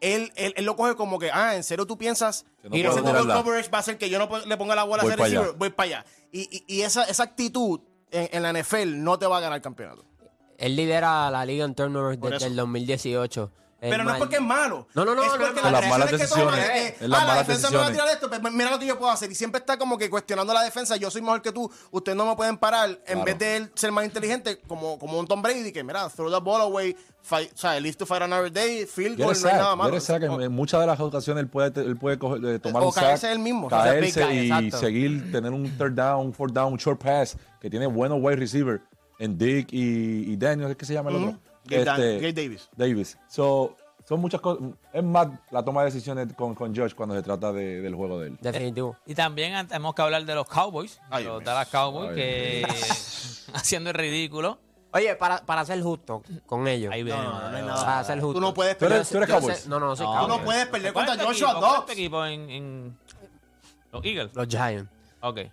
él, 0.00 0.32
él, 0.36 0.54
él 0.56 0.64
lo 0.64 0.76
coge 0.76 0.94
como 0.96 1.18
que, 1.18 1.30
ah, 1.32 1.56
¿en 1.56 1.62
serio 1.64 1.86
tú 1.86 1.96
piensas 1.98 2.44
Que 2.62 2.68
no 2.82 2.90
double 2.94 3.02
tirarla. 3.02 3.34
coverage 3.34 3.70
va 3.70 3.78
a 3.78 3.80
hacer 3.80 3.98
que 3.98 4.08
yo 4.10 4.18
no 4.18 4.28
le 4.46 4.56
ponga 4.56 4.74
la 4.74 4.84
bola 4.84 5.02
a 5.02 5.04
Voy 5.04 5.10
ese 5.12 5.18
para 5.18 5.26
allá. 5.28 5.38
receiver? 5.40 5.58
Voy 5.58 5.70
para 5.70 5.86
allá. 5.86 6.04
Y, 6.32 6.64
y, 6.66 6.76
y 6.76 6.82
esa, 6.82 7.04
esa 7.04 7.22
actitud 7.22 7.80
en, 8.10 8.28
en 8.32 8.42
la 8.42 8.52
NFL 8.52 9.02
no 9.02 9.18
te 9.18 9.26
va 9.26 9.38
a 9.38 9.40
ganar 9.40 9.56
el 9.56 9.62
campeonato. 9.62 10.04
Él 10.58 10.76
lidera 10.76 11.30
la 11.30 11.44
liga 11.46 11.64
en 11.64 11.74
turnovers 11.74 12.20
desde 12.20 12.46
el 12.46 12.56
2018. 12.56 13.52
Pero 13.80 14.04
no 14.04 14.10
es 14.12 14.18
porque 14.18 14.36
es 14.36 14.42
malo. 14.42 14.86
No, 14.94 15.04
no, 15.04 15.14
no, 15.14 15.22
Es 15.22 15.28
no, 15.32 15.38
porque 15.38 15.54
no, 15.54 15.62
Por 15.62 15.72
las 15.72 15.88
malas 15.88 16.10
decisiones 16.10 16.34
que 16.34 16.40
toma 16.40 16.56
decisiones. 16.56 16.86
es 16.86 16.92
que, 16.98 17.04
Es 17.04 17.10
las 17.10 17.20
ah, 17.22 17.26
la 17.26 17.34
defensa 17.38 17.70
me 17.70 17.76
va 17.76 17.82
a 17.82 17.88
decisiones. 17.88 17.92
tirar 17.92 18.08
esto, 18.30 18.42
pues 18.42 18.52
mira 18.54 18.70
lo 18.70 18.78
que 18.78 18.86
yo 18.86 18.98
puedo 18.98 19.10
hacer. 19.10 19.30
Y 19.32 19.34
siempre 19.34 19.58
está 19.60 19.78
como 19.78 19.96
que 19.96 20.10
cuestionando 20.10 20.52
la 20.52 20.62
defensa. 20.62 20.96
Yo 20.96 21.10
soy 21.10 21.22
mejor 21.22 21.40
que 21.42 21.52
tú, 21.52 21.70
ustedes 21.90 22.16
no 22.16 22.26
me 22.26 22.36
pueden 22.36 22.58
parar. 22.58 22.90
En 22.90 22.96
Claro. 23.04 23.24
vez 23.24 23.38
de 23.38 23.56
él 23.56 23.70
ser 23.74 23.90
más 23.92 24.04
inteligente, 24.04 24.60
como, 24.66 24.98
como 24.98 25.18
un 25.18 25.26
Tom 25.26 25.40
Brady, 25.42 25.72
que 25.72 25.82
mira, 25.82 26.08
throw 26.10 26.30
the 26.30 26.40
ball 26.40 26.60
away, 26.60 26.94
fight, 27.22 27.52
o 27.54 27.56
sea, 27.56 27.78
live 27.80 27.94
to 27.96 28.04
fight 28.06 28.22
another 28.22 28.52
day, 28.52 28.86
field 28.86 29.16
goal, 29.18 29.34
no 29.40 29.48
hay 29.48 29.54
nada 29.54 29.76
malo. 29.76 30.00
sack. 30.00 30.22
En, 30.24 30.40
en 30.42 30.52
muchas 30.52 30.80
de 30.80 30.86
las 30.86 31.00
ocasiones 31.00 31.42
él 31.42 31.48
puede, 31.48 31.80
él 31.80 31.96
puede 31.96 32.18
coger- 32.18 32.56
eh, 32.56 32.58
tomar 32.58 32.82
O 32.82 32.86
un 32.88 32.92
sack, 32.92 33.04
caerse 33.04 33.32
él 33.32 33.38
mismo, 33.38 33.66
o 33.66 33.70
sea, 33.70 33.82
caerse 33.84 34.34
y 34.34 34.50
exacto. 34.50 34.78
seguir, 34.78 35.32
tener 35.32 35.52
un 35.52 35.70
third 35.78 35.92
down, 35.94 36.26
un 36.26 36.32
fourth 36.34 36.52
down, 36.52 36.72
un 36.72 36.78
short 36.78 37.02
pass, 37.02 37.36
que 37.60 37.70
tiene 37.70 37.86
buenos 37.86 38.18
wide 38.20 38.36
receiver 38.36 38.80
en 39.18 39.36
Dick 39.36 39.68
y, 39.72 40.32
y 40.32 40.36
Daniel, 40.36 40.76
¿qué 40.76 40.84
se 40.86 40.94
llama 40.94 41.10
el 41.10 41.16
otro? 41.16 41.38
Gabe 41.70 41.84
Dan- 41.84 42.00
Este, 42.00 42.14
Gabe 42.16 42.32
Davis. 42.32 42.68
Davis. 42.76 43.18
So, 43.28 43.76
son 44.08 44.20
muchas 44.20 44.40
cosas. 44.40 44.62
Es 44.92 45.04
más 45.04 45.28
la 45.50 45.64
toma 45.64 45.82
de 45.82 45.86
decisiones 45.92 46.32
con, 46.34 46.54
con 46.54 46.74
Josh 46.74 46.94
cuando 46.94 47.14
se 47.14 47.22
trata 47.22 47.52
de- 47.52 47.80
del 47.80 47.94
juego 47.94 48.18
de 48.20 48.28
él. 48.28 48.38
Definitivo. 48.40 48.96
Y 49.06 49.14
también 49.14 49.66
tenemos 49.68 49.94
que 49.94 50.02
hablar 50.02 50.24
de 50.24 50.34
los 50.34 50.48
Cowboys. 50.48 51.00
Ay, 51.10 51.24
los 51.24 51.42
Dallas 51.44 51.68
Cowboys, 51.68 52.10
Ay, 52.10 52.14
que 52.16 52.66
haciendo 53.54 53.90
el 53.90 53.94
ridículo. 53.94 54.58
Oye, 54.92 55.14
para, 55.14 55.38
para 55.46 55.64
ser 55.64 55.80
justo 55.82 56.22
con 56.46 56.66
ellos. 56.66 56.92
Ahí 56.92 57.04
viene. 57.04 57.22
No, 57.22 57.32
no, 57.40 57.50
no 57.50 57.56
hay 57.56 57.62
nada. 57.62 57.84
Para 57.84 58.02
ser 58.04 58.20
justo. 58.20 58.34
Tú 58.34 58.40
no 58.40 58.52
puedes 58.52 58.76
Tú 58.76 58.86
eres- 58.86 59.08
perder. 59.08 59.12
tú 59.12 59.16
eres 59.18 59.28
Cowboys. 59.40 59.58
sé- 59.60 59.68
no, 59.68 59.78
no, 59.78 59.86
no 59.86 59.94
soy 59.96 60.06
No, 60.06 60.12
Tú 60.12 60.18
Cowboys. 60.18 60.38
no 60.38 60.44
puedes 60.44 60.66
perder 60.66 60.92
¿Cuál 60.92 61.04
es 61.04 61.10
contra 61.10 61.24
tu 61.26 61.32
Joshua 61.32 61.48
equipo? 61.50 61.60
¿Cuál 61.60 61.70
es 61.72 61.76
tu 61.76 61.80
Dobbs. 61.86 61.92
equipo 61.92 62.26
en, 62.26 62.50
en 62.50 62.98
los 63.92 64.04
Eagles? 64.04 64.34
Los 64.34 64.48
Giants. 64.48 64.90
Ok. 65.20 65.36
Mío. 65.36 65.50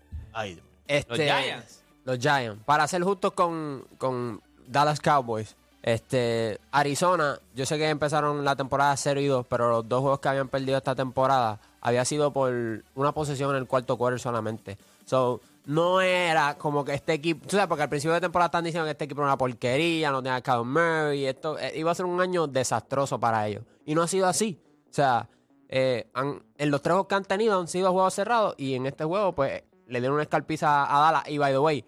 Este, 0.88 1.10
Los 1.10 1.20
Giants. 1.20 1.84
Los 2.06 2.18
Giants. 2.20 2.64
Para 2.66 2.88
ser 2.88 3.04
justos 3.04 3.34
con, 3.34 3.86
con 4.00 4.42
Dallas 4.66 5.00
Cowboys, 5.00 5.56
este, 5.94 6.60
Arizona, 6.72 7.40
yo 7.56 7.66
sé 7.66 7.78
que 7.78 7.90
empezaron 7.90 8.44
la 8.44 8.58
temporada 8.58 8.96
0 8.98 9.22
y 9.22 9.28
2, 9.28 9.46
pero 9.48 9.70
los 9.70 9.88
dos 9.88 10.02
juegos 10.02 10.20
que 10.20 10.28
habían 10.28 10.50
perdido 10.50 10.78
esta 10.78 10.96
temporada 10.96 11.62
había 11.80 12.04
sido 12.04 12.32
por 12.34 12.52
una 12.96 13.14
posesión 13.14 13.52
en 13.52 13.56
el 13.58 13.68
cuarto 13.68 13.98
quarter 13.98 14.20
solamente. 14.20 14.78
So, 15.06 15.40
no 15.66 16.02
era 16.02 16.58
como 16.58 16.84
que 16.84 16.94
este 16.94 17.14
equipo, 17.14 17.46
tú 17.48 17.52
sabes, 17.56 17.68
porque 17.68 17.84
al 17.84 17.90
principio 17.90 18.14
de 18.14 18.20
temporada 18.20 18.48
están 18.48 18.66
diciendo 18.66 18.86
que 18.86 18.92
este 18.92 19.06
equipo 19.06 19.22
era 19.22 19.28
una 19.30 19.38
porquería, 19.38 20.12
no 20.12 20.22
tenía 20.22 20.42
Kyle 20.42 20.66
Murray, 20.66 21.26
esto 21.26 21.58
eh, 21.58 21.72
iba 21.78 21.90
a 21.90 21.96
ser 21.96 22.06
un 22.06 22.20
año 22.20 22.48
desastroso 22.48 23.18
para 23.18 23.48
ellos. 23.48 23.64
Y 23.86 23.96
no 23.96 24.02
ha 24.02 24.08
sido 24.08 24.28
así. 24.28 24.60
O 24.90 24.94
sea, 24.94 25.30
eh, 25.70 26.10
han- 26.14 26.44
en 26.58 26.70
los 26.70 26.82
tres 26.82 26.92
juegos 26.96 27.08
que 27.08 27.16
han 27.16 27.24
tenido 27.24 27.58
han 27.60 27.68
sido 27.70 27.94
juegos 27.94 28.14
cerrados 28.14 28.56
y 28.58 28.74
en 28.76 28.88
este 28.88 29.06
juego, 29.06 29.34
pues, 29.34 29.64
le 29.88 30.00
dieron 30.00 30.16
una 30.16 30.24
escalpiza 30.24 30.84
a 30.84 31.00
Dallas. 31.00 31.30
Y 31.30 31.38
by 31.38 31.54
the 31.54 31.60
way, 31.60 31.86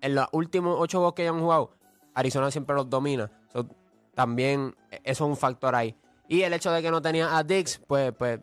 en 0.00 0.14
los 0.14 0.26
últimos 0.32 0.76
ocho 0.78 0.98
juegos 1.00 1.12
que 1.12 1.22
hayan 1.22 1.38
jugado, 1.38 1.70
Arizona 2.14 2.50
siempre 2.50 2.74
los 2.76 2.88
domina. 2.88 3.30
So, 3.52 3.66
también 4.14 4.74
eh, 4.90 5.00
eso 5.04 5.24
es 5.24 5.30
un 5.30 5.36
factor 5.36 5.74
ahí. 5.74 5.94
Y 6.28 6.42
el 6.42 6.52
hecho 6.52 6.70
de 6.70 6.80
que 6.82 6.90
no 6.90 7.02
tenía 7.02 7.36
a 7.36 7.42
Dix, 7.42 7.80
pues, 7.86 8.12
pues 8.12 8.40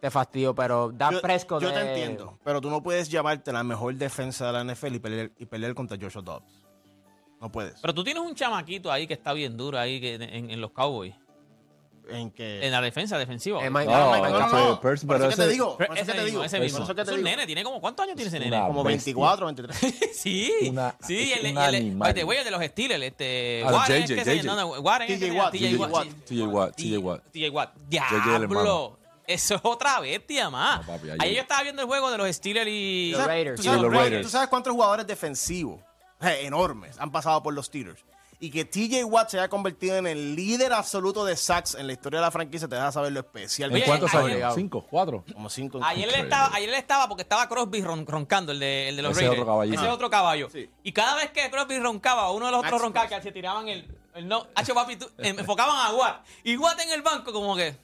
te 0.00 0.10
fastidió, 0.10 0.54
pero 0.54 0.90
Dak 0.92 1.12
Yo, 1.12 1.20
Prescott. 1.20 1.62
yo 1.62 1.72
te 1.72 1.80
entiendo, 1.80 2.38
pero 2.42 2.60
tú 2.60 2.70
no 2.70 2.82
puedes 2.82 3.10
llamarte 3.10 3.52
la 3.52 3.62
mejor 3.62 3.94
defensa 3.94 4.46
de 4.46 4.52
la 4.52 4.64
NFL 4.64 4.94
y 4.94 4.98
pelear, 4.98 5.30
y 5.36 5.46
pelear 5.46 5.74
contra 5.74 5.98
Joshua 6.00 6.22
Dobbs. 6.22 6.66
No 7.40 7.50
puedes. 7.50 7.80
Pero 7.80 7.94
tú 7.94 8.04
tienes 8.04 8.22
un 8.22 8.34
chamaquito 8.34 8.90
ahí 8.90 9.06
que 9.06 9.14
está 9.14 9.32
bien 9.32 9.56
duro 9.56 9.78
ahí 9.78 10.00
que 10.00 10.14
en, 10.14 10.50
en 10.50 10.60
los 10.60 10.72
Cowboys. 10.72 11.14
En 12.12 12.30
que 12.30 12.64
En 12.66 12.72
la 12.72 12.80
defensa 12.80 13.16
defensiva. 13.18 13.64
Eh, 13.64 13.70
Mike- 13.70 13.90
No, 13.90 14.10
Mike- 14.12 14.22
no, 14.30 14.38
no, 14.38 14.46
ese 14.46 14.56
no. 14.56 14.80
Percy, 14.80 15.06
Por 15.06 15.16
pero 15.16 15.28
eso 15.28 15.36
que 15.36 15.42
te 15.42 15.48
digo, 15.50 15.76
por 15.76 15.84
eso 15.86 15.94
que 15.94 16.00
te 16.04 16.12
mismo, 16.12 16.26
digo. 16.26 16.44
ese 16.44 16.60
mismo. 16.60 16.84
eso 16.84 16.94
que 16.94 17.00
Es 17.02 17.08
un 17.08 17.16
digo. 17.16 17.28
nene, 17.28 17.46
tiene 17.46 17.64
como 17.64 17.80
¿cuántos 17.80 18.04
años 18.04 18.16
tiene 18.16 18.28
ese 18.28 18.38
nene? 18.40 18.56
Como 18.66 18.82
bestia. 18.84 19.14
24, 19.14 19.46
23. 19.46 20.10
Sí, 20.20 20.52
Una- 20.68 20.94
sí, 21.00 21.32
es 21.32 21.38
el, 21.40 21.46
el, 21.46 22.24
güey, 22.24 22.44
de 22.44 22.50
los 22.50 22.62
Steelers, 22.64 23.02
este, 23.02 23.62
Ah, 23.66 23.72
Warren, 23.72 24.06
JJ, 24.06 24.24
JJ. 24.24 24.40
TJ 24.42 24.80
Watt, 24.80 25.52
TJ 25.52 25.76
Watt. 25.76 26.12
TJ 26.26 26.46
Watt, 26.46 26.76
TJ 26.76 26.96
Watt. 26.98 27.22
TJ 27.32 27.50
Watt. 27.50 27.72
el 27.76 27.88
Diablo. 27.88 28.96
Eso 29.26 29.54
es 29.54 29.60
otra 29.62 30.00
bestia 30.00 30.50
más. 30.50 30.80
Ayer- 31.20 31.34
yo 31.36 31.40
estaba 31.42 31.62
viendo 31.62 31.82
el 31.82 31.86
juego 31.88 32.10
de 32.10 32.18
los 32.18 32.28
Steelers 32.34 32.68
y... 32.68 33.12
Los 33.12 33.24
Raiders. 33.26 33.56
¿Tú 33.56 33.62
Sí, 33.62 33.68
sabes, 33.68 33.82
los 33.82 33.90
Raiders. 33.92 34.10
Raiders. 34.10 34.26
¿Tú 34.26 34.30
sabes 34.32 34.48
cuántos 34.48 34.72
jugadores 34.72 35.06
defensivos 35.06 35.80
eh, 36.20 36.40
enormes 36.42 36.98
han 36.98 37.12
pasado 37.12 37.40
por 37.42 37.54
los 37.54 37.66
Steelers? 37.66 38.04
Y 38.42 38.50
que 38.50 38.64
TJ 38.64 39.04
Watt 39.04 39.28
se 39.28 39.38
haya 39.38 39.48
convertido 39.50 39.96
en 39.98 40.06
el 40.06 40.34
líder 40.34 40.72
absoluto 40.72 41.26
de 41.26 41.36
sacks 41.36 41.74
en 41.74 41.86
la 41.86 41.92
historia 41.92 42.20
de 42.20 42.24
la 42.24 42.30
franquicia 42.30 42.66
te 42.66 42.74
deja 42.74 42.90
saber 42.90 43.12
lo 43.12 43.20
especial. 43.20 43.76
¿En 43.76 43.82
cuántos 43.84 44.14
ayer- 44.14 44.42
años? 44.42 44.54
¿Cinco? 44.54 44.86
¿Cuatro? 44.88 45.22
Como 45.32 45.50
cinco. 45.50 45.78
Ayer 45.82 46.08
él, 46.08 46.14
estaba, 46.14 46.54
ayer 46.54 46.70
él 46.70 46.74
estaba 46.74 47.06
porque 47.06 47.20
estaba 47.22 47.46
Crosby 47.50 47.82
ron- 47.82 48.06
roncando, 48.06 48.52
el 48.52 48.58
de, 48.60 48.88
el 48.88 48.96
de 48.96 49.02
los 49.02 49.12
Ese 49.12 49.28
Raiders. 49.28 49.42
otro. 49.42 49.62
Ese 49.64 49.86
Ah. 49.86 49.92
otro 49.92 50.08
caballo. 50.08 50.48
Sí. 50.50 50.70
Y 50.82 50.92
cada 50.92 51.16
vez 51.16 51.30
que 51.32 51.50
Crosby 51.50 51.78
roncaba, 51.80 52.30
uno 52.30 52.46
de 52.46 52.52
los 52.52 52.64
otros 52.64 52.80
roncaba, 52.80 53.08
que 53.08 53.20
se 53.20 53.30
tiraban 53.30 53.68
el, 53.68 53.86
el 54.14 54.26
no. 54.26 54.46
Hacho, 54.54 54.72
papi, 54.74 54.96
tú- 54.96 55.10
eh, 55.18 55.34
enfocaban 55.36 55.76
a 55.76 55.94
Watt. 55.94 56.24
Y 56.42 56.56
Watt 56.56 56.80
en 56.80 56.92
el 56.92 57.02
banco, 57.02 57.32
como 57.34 57.54
que. 57.56 57.76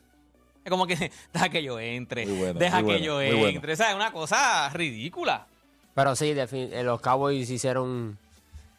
Como 0.71 0.87
que, 0.87 1.12
deja 1.35 1.49
que 1.51 1.62
yo 1.62 1.79
entre. 1.79 2.25
Deja 2.55 2.81
muy 2.81 2.95
que 2.97 3.03
yo 3.03 3.21
entre. 3.21 3.75
O 3.75 3.77
sea, 3.77 3.90
es 3.90 3.95
una 3.95 4.11
cosa 4.11 4.71
ridícula. 4.71 5.47
Pero 5.95 6.16
sí, 6.16 6.31
eh, 6.35 6.83
los 6.83 7.01
Cowboys 7.03 7.49
hicieron 7.51 8.19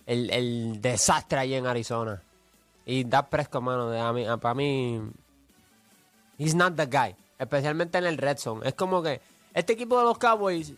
el, 0.07 0.31
el 0.31 0.81
desastre 0.81 1.37
ahí 1.37 1.53
en 1.53 1.67
Arizona. 1.67 2.19
Y 2.85 3.03
Dak 3.03 3.29
Prescott, 3.29 3.61
mano, 3.61 3.91
a 3.91 4.11
mí- 4.13 4.25
para 4.41 4.55
mí, 4.55 4.99
he's 6.39 6.55
not 6.55 6.75
the 6.75 6.85
guy. 6.87 7.15
Especialmente 7.37 7.97
en 7.99 8.05
el 8.05 8.17
Red 8.17 8.37
Zone. 8.39 8.67
Es 8.67 8.73
como 8.73 9.03
que 9.03 9.21
este 9.53 9.73
equipo 9.73 9.99
de 9.99 10.05
los 10.05 10.17
Cowboys 10.17 10.73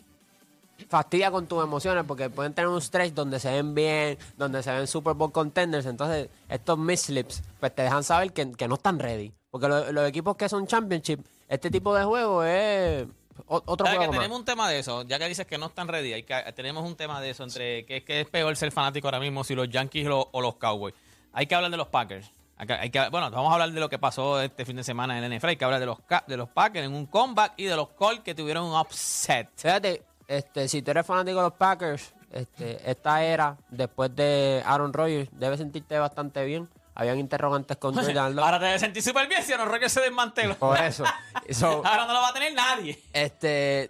fastidia 0.89 1.29
con 1.31 1.45
tus 1.47 1.63
emociones 1.63 2.03
porque 2.07 2.29
pueden 2.29 2.53
tener 2.53 2.69
un 2.69 2.81
stretch 2.81 3.13
donde 3.13 3.39
se 3.39 3.51
ven 3.51 3.73
bien, 3.75 4.17
donde 4.37 4.63
se 4.63 4.71
ven 4.71 4.87
Super 4.87 5.13
Bowl 5.13 5.31
contenders. 5.31 5.85
Entonces, 5.85 6.29
estos 6.49 6.77
mislips, 6.77 7.41
pues 7.59 7.73
te 7.75 7.83
dejan 7.83 8.03
saber 8.03 8.33
que, 8.33 8.51
que 8.53 8.67
no 8.67 8.75
están 8.75 8.99
ready. 8.99 9.31
Porque 9.51 9.67
lo- 9.67 9.91
los 9.91 10.07
equipos 10.07 10.35
que 10.35 10.49
son 10.49 10.67
championship, 10.67 11.19
este 11.47 11.69
tipo 11.71 11.93
de 11.95 12.03
juego 12.03 12.43
es 12.43 13.07
otro 13.47 13.85
¿Sabes 13.85 13.99
que 14.01 14.07
más. 14.07 14.15
tenemos 14.17 14.39
un 14.39 14.45
tema 14.45 14.69
de 14.69 14.79
eso? 14.79 15.03
Ya 15.03 15.17
que 15.19 15.27
dices 15.27 15.45
que 15.45 15.57
no 15.57 15.67
están 15.67 15.87
ready, 15.87 16.13
hay 16.13 16.23
que, 16.23 16.35
tenemos 16.55 16.83
un 16.85 16.95
tema 16.95 17.19
de 17.21 17.29
eso 17.31 17.43
entre 17.43 17.85
que, 17.85 18.03
que 18.03 18.21
es 18.21 18.27
peor 18.29 18.55
ser 18.55 18.71
fanático 18.71 19.07
ahora 19.07 19.19
mismo 19.19 19.43
si 19.43 19.55
los 19.55 19.69
Yankees 19.69 20.07
o, 20.09 20.29
o 20.31 20.41
los 20.41 20.55
Cowboys. 20.55 20.93
Hay 21.33 21.45
que 21.47 21.55
hablar 21.55 21.71
de 21.71 21.77
los 21.77 21.87
Packers. 21.87 22.31
Hay 22.57 22.67
que- 22.67 22.73
hay 22.73 22.89
que- 22.89 23.09
bueno, 23.09 23.31
vamos 23.31 23.49
a 23.51 23.53
hablar 23.53 23.71
de 23.71 23.79
lo 23.79 23.87
que 23.89 23.97
pasó 23.99 24.41
este 24.41 24.65
fin 24.65 24.75
de 24.75 24.83
semana 24.83 25.17
en 25.17 25.23
el 25.23 25.31
NFL. 25.39 25.49
Hay 25.49 25.55
que 25.57 25.65
hablar 25.65 25.79
de 25.79 25.85
los, 25.85 25.97
de 26.27 26.37
los 26.37 26.49
Packers 26.49 26.85
en 26.87 26.93
un 26.93 27.05
comeback 27.05 27.53
y 27.57 27.65
de 27.65 27.75
los 27.75 27.89
Colts 27.89 28.21
que 28.23 28.35
tuvieron 28.35 28.65
un 28.65 28.77
upset. 28.77 29.47
Fíjate, 29.55 30.03
este, 30.27 30.67
si 30.67 30.81
tú 30.81 30.91
eres 30.91 31.05
fanático 31.05 31.37
de 31.37 31.43
los 31.43 31.53
Packers, 31.53 32.13
este, 32.31 32.79
esta 32.89 33.23
era, 33.23 33.57
después 33.69 34.13
de 34.15 34.61
Aaron 34.65 34.91
Rodgers, 34.93 35.29
debes 35.31 35.59
sentirte 35.59 35.97
bastante 35.97 36.43
bien. 36.45 36.67
Habían 36.99 37.17
interrogantes 37.17 37.77
con 37.77 37.95
Jordan 37.95 38.35
Love. 38.35 38.43
Ahora 38.45 38.59
te 38.59 38.65
debes 38.65 38.81
sentir 38.81 39.01
súper 39.01 39.27
bien 39.29 39.41
si 39.41 39.53
Aaron 39.53 39.69
Rodgers 39.69 39.93
se 39.93 40.01
desmanteló. 40.01 40.55
Por 40.55 40.77
eso. 40.81 41.05
So, 41.51 41.67
Ahora 41.85 42.05
no 42.05 42.13
lo 42.13 42.19
va 42.21 42.27
a 42.29 42.33
tener 42.33 42.53
nadie. 42.53 43.01
este, 43.13 43.89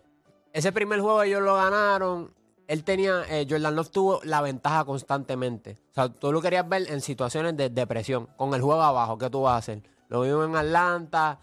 ese 0.53 0.71
primer 0.71 1.01
juego 1.01 1.23
ellos 1.23 1.41
lo 1.41 1.55
ganaron. 1.55 2.31
Él 2.67 2.83
tenía, 2.83 3.23
eh, 3.27 3.47
Jordan 3.49 3.75
Love 3.75 3.89
tuvo 3.89 4.19
la 4.23 4.41
ventaja 4.41 4.85
constantemente. 4.85 5.79
O 5.89 5.93
sea, 5.95 6.09
tú 6.09 6.31
lo 6.31 6.39
querías 6.39 6.69
ver 6.69 6.89
en 6.89 7.01
situaciones 7.01 7.57
de 7.57 7.69
depresión, 7.69 8.27
con 8.37 8.53
el 8.53 8.61
juego 8.61 8.83
abajo, 8.83 9.17
¿qué 9.17 9.29
tú 9.31 9.41
vas 9.41 9.53
a 9.55 9.57
hacer? 9.57 9.81
Lo 10.07 10.21
vimos 10.21 10.45
en 10.47 10.55
Atlanta, 10.55 11.39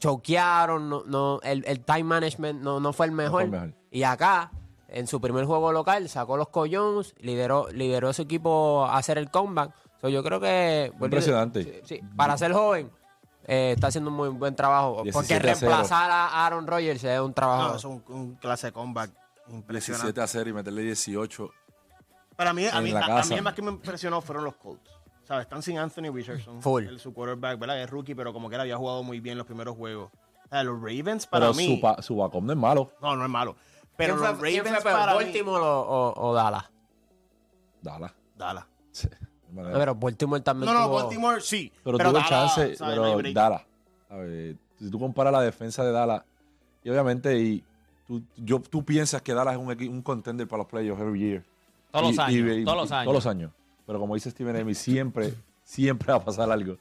choquearon, 0.00 0.88
no, 0.88 1.02
no, 1.06 1.40
el, 1.42 1.64
el 1.66 1.80
time 1.84 2.04
management 2.04 2.60
no, 2.62 2.80
no 2.80 2.92
fue 2.92 3.06
el 3.06 3.12
mejor. 3.12 3.30
fue 3.32 3.44
el 3.44 3.50
mejor. 3.50 3.72
Y 3.90 4.02
acá, 4.02 4.50
en 4.88 5.06
su 5.06 5.20
primer 5.20 5.44
juego 5.44 5.72
local, 5.72 6.08
sacó 6.08 6.36
los 6.36 6.48
collones, 6.48 7.14
lideró, 7.18 7.68
lideró 7.70 8.08
a 8.08 8.12
su 8.12 8.22
equipo 8.22 8.84
a 8.84 8.98
hacer 8.98 9.16
el 9.18 9.30
comeback. 9.30 9.72
So, 10.04 10.10
yo 10.10 10.22
creo 10.22 10.38
que... 10.38 10.92
Impresionante. 11.00 11.64
Sí, 11.64 11.96
sí, 11.96 12.00
para 12.14 12.36
ser 12.36 12.52
joven, 12.52 12.90
eh, 13.46 13.72
está 13.74 13.86
haciendo 13.86 14.10
un 14.10 14.16
muy 14.16 14.28
buen 14.28 14.54
trabajo. 14.54 14.96
Porque 14.96 15.38
17 15.38 15.50
a 15.50 15.54
0. 15.54 15.60
reemplazar 15.70 16.10
a 16.10 16.44
Aaron 16.44 16.66
Rodgers 16.66 17.02
es 17.04 17.20
un 17.20 17.32
trabajo... 17.32 17.68
No, 17.70 17.76
es 17.76 17.84
un, 17.84 18.04
un 18.08 18.34
clase 18.34 18.66
de 18.66 18.72
comeback 18.74 19.10
impresionante. 19.48 20.08
17 20.12 20.20
a 20.20 20.26
0 20.26 20.50
y 20.50 20.52
meterle 20.52 20.82
18. 20.82 21.50
Para 22.36 22.52
mí, 22.52 22.66
a 22.66 22.82
mí, 22.82 22.92
a- 22.92 23.22
mí 23.24 23.40
más 23.40 23.54
que 23.54 23.62
me 23.62 23.70
impresionó 23.70 24.20
fueron 24.20 24.44
los 24.44 24.56
Colts. 24.56 24.90
¿Sabes? 25.22 25.44
Están 25.44 25.62
sin 25.62 25.78
Anthony 25.78 26.12
Richardson. 26.12 26.60
Full. 26.60 26.84
el- 26.84 27.00
su 27.00 27.14
quarterback, 27.14 27.58
¿verdad? 27.58 27.80
Es 27.82 27.88
rookie, 27.88 28.14
pero 28.14 28.34
como 28.34 28.50
que 28.50 28.56
él 28.56 28.60
había 28.60 28.76
jugado 28.76 29.02
muy 29.02 29.20
bien 29.20 29.38
los 29.38 29.46
primeros 29.46 29.74
juegos. 29.74 30.10
O 30.44 30.48
sea, 30.50 30.62
los 30.64 30.78
Ravens 30.82 31.26
para 31.26 31.46
Pero 31.46 31.54
mí... 31.54 31.80
su, 31.96 32.02
su 32.02 32.40
no 32.42 32.52
es 32.52 32.58
malo. 32.58 32.92
No, 33.00 33.16
no 33.16 33.24
es 33.24 33.30
malo. 33.30 33.56
Pero 33.96 34.16
¿Quién 34.16 34.28
los 34.28 34.38
fue, 34.38 34.50
Ravens 34.58 34.82
fue 34.82 34.92
para 34.92 35.12
mí... 35.16 35.24
Baltimore 35.24 35.62
o, 35.64 35.80
o- 35.80 36.28
o 36.28 36.34
Dallas? 36.34 36.64
Dallas. 37.80 38.12
Dallas. 38.36 38.66
Sí, 38.90 39.08
No, 39.62 39.78
pero 39.78 39.94
Baltimore 39.94 40.40
también 40.40 40.72
No, 40.72 40.78
no, 40.80 40.86
tuvo- 40.86 40.94
Baltimore 41.02 41.40
sí. 41.40 41.72
Pero, 41.84 41.98
tuvo 41.98 42.08
el 42.08 42.14
Dallas, 42.14 42.28
chance. 42.28 42.76
No 42.80 42.86
pero 42.88 43.16
break. 43.16 43.34
Dallas. 43.34 43.62
¿sabes? 44.08 44.56
Si 44.78 44.90
tú 44.90 44.98
comparas 44.98 45.32
la 45.32 45.40
defensa 45.40 45.84
de 45.84 45.92
Dallas, 45.92 46.22
y 46.82 46.90
obviamente 46.90 47.38
y 47.38 47.64
tú, 48.06 48.22
yo, 48.36 48.60
tú 48.60 48.84
piensas 48.84 49.22
que 49.22 49.32
Dallas 49.32 49.54
es 49.54 49.60
un, 49.60 49.68
un 49.94 50.02
contender 50.02 50.46
para 50.48 50.62
los 50.62 50.66
playoffs 50.66 51.00
every 51.00 51.18
year. 51.20 51.44
Todos 51.90 52.08
los 52.08 52.18
años, 52.18 52.32
y- 52.34 52.60
y- 52.60 52.64
todos 52.64 52.76
los 52.78 52.92
años. 52.92 53.04
Todos 53.04 53.14
los 53.14 53.26
años. 53.26 53.52
Pero 53.86 53.98
como 54.00 54.14
dice 54.14 54.30
Steven 54.30 54.56
Amy, 54.56 54.74
siempre, 54.74 55.34
siempre 55.62 56.12
va 56.12 56.18
a 56.18 56.24
pasar 56.24 56.50
algo. 56.50 56.76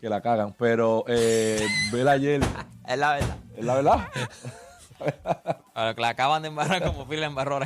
que 0.00 0.08
la 0.10 0.20
cagan. 0.20 0.54
Pero 0.58 1.04
eh, 1.08 1.66
ver 1.92 2.06
ayer, 2.08 2.40
Es 2.86 2.98
la 2.98 3.12
verdad. 3.14 3.36
es 3.56 3.64
la 3.64 3.74
verdad. 3.74 4.08
Ahora 5.74 5.94
que 5.94 6.00
la 6.00 6.08
acaban 6.10 6.42
de 6.42 6.48
embarrar 6.48 6.82
como 6.84 7.06
Phil 7.08 7.22
embarró. 7.22 7.60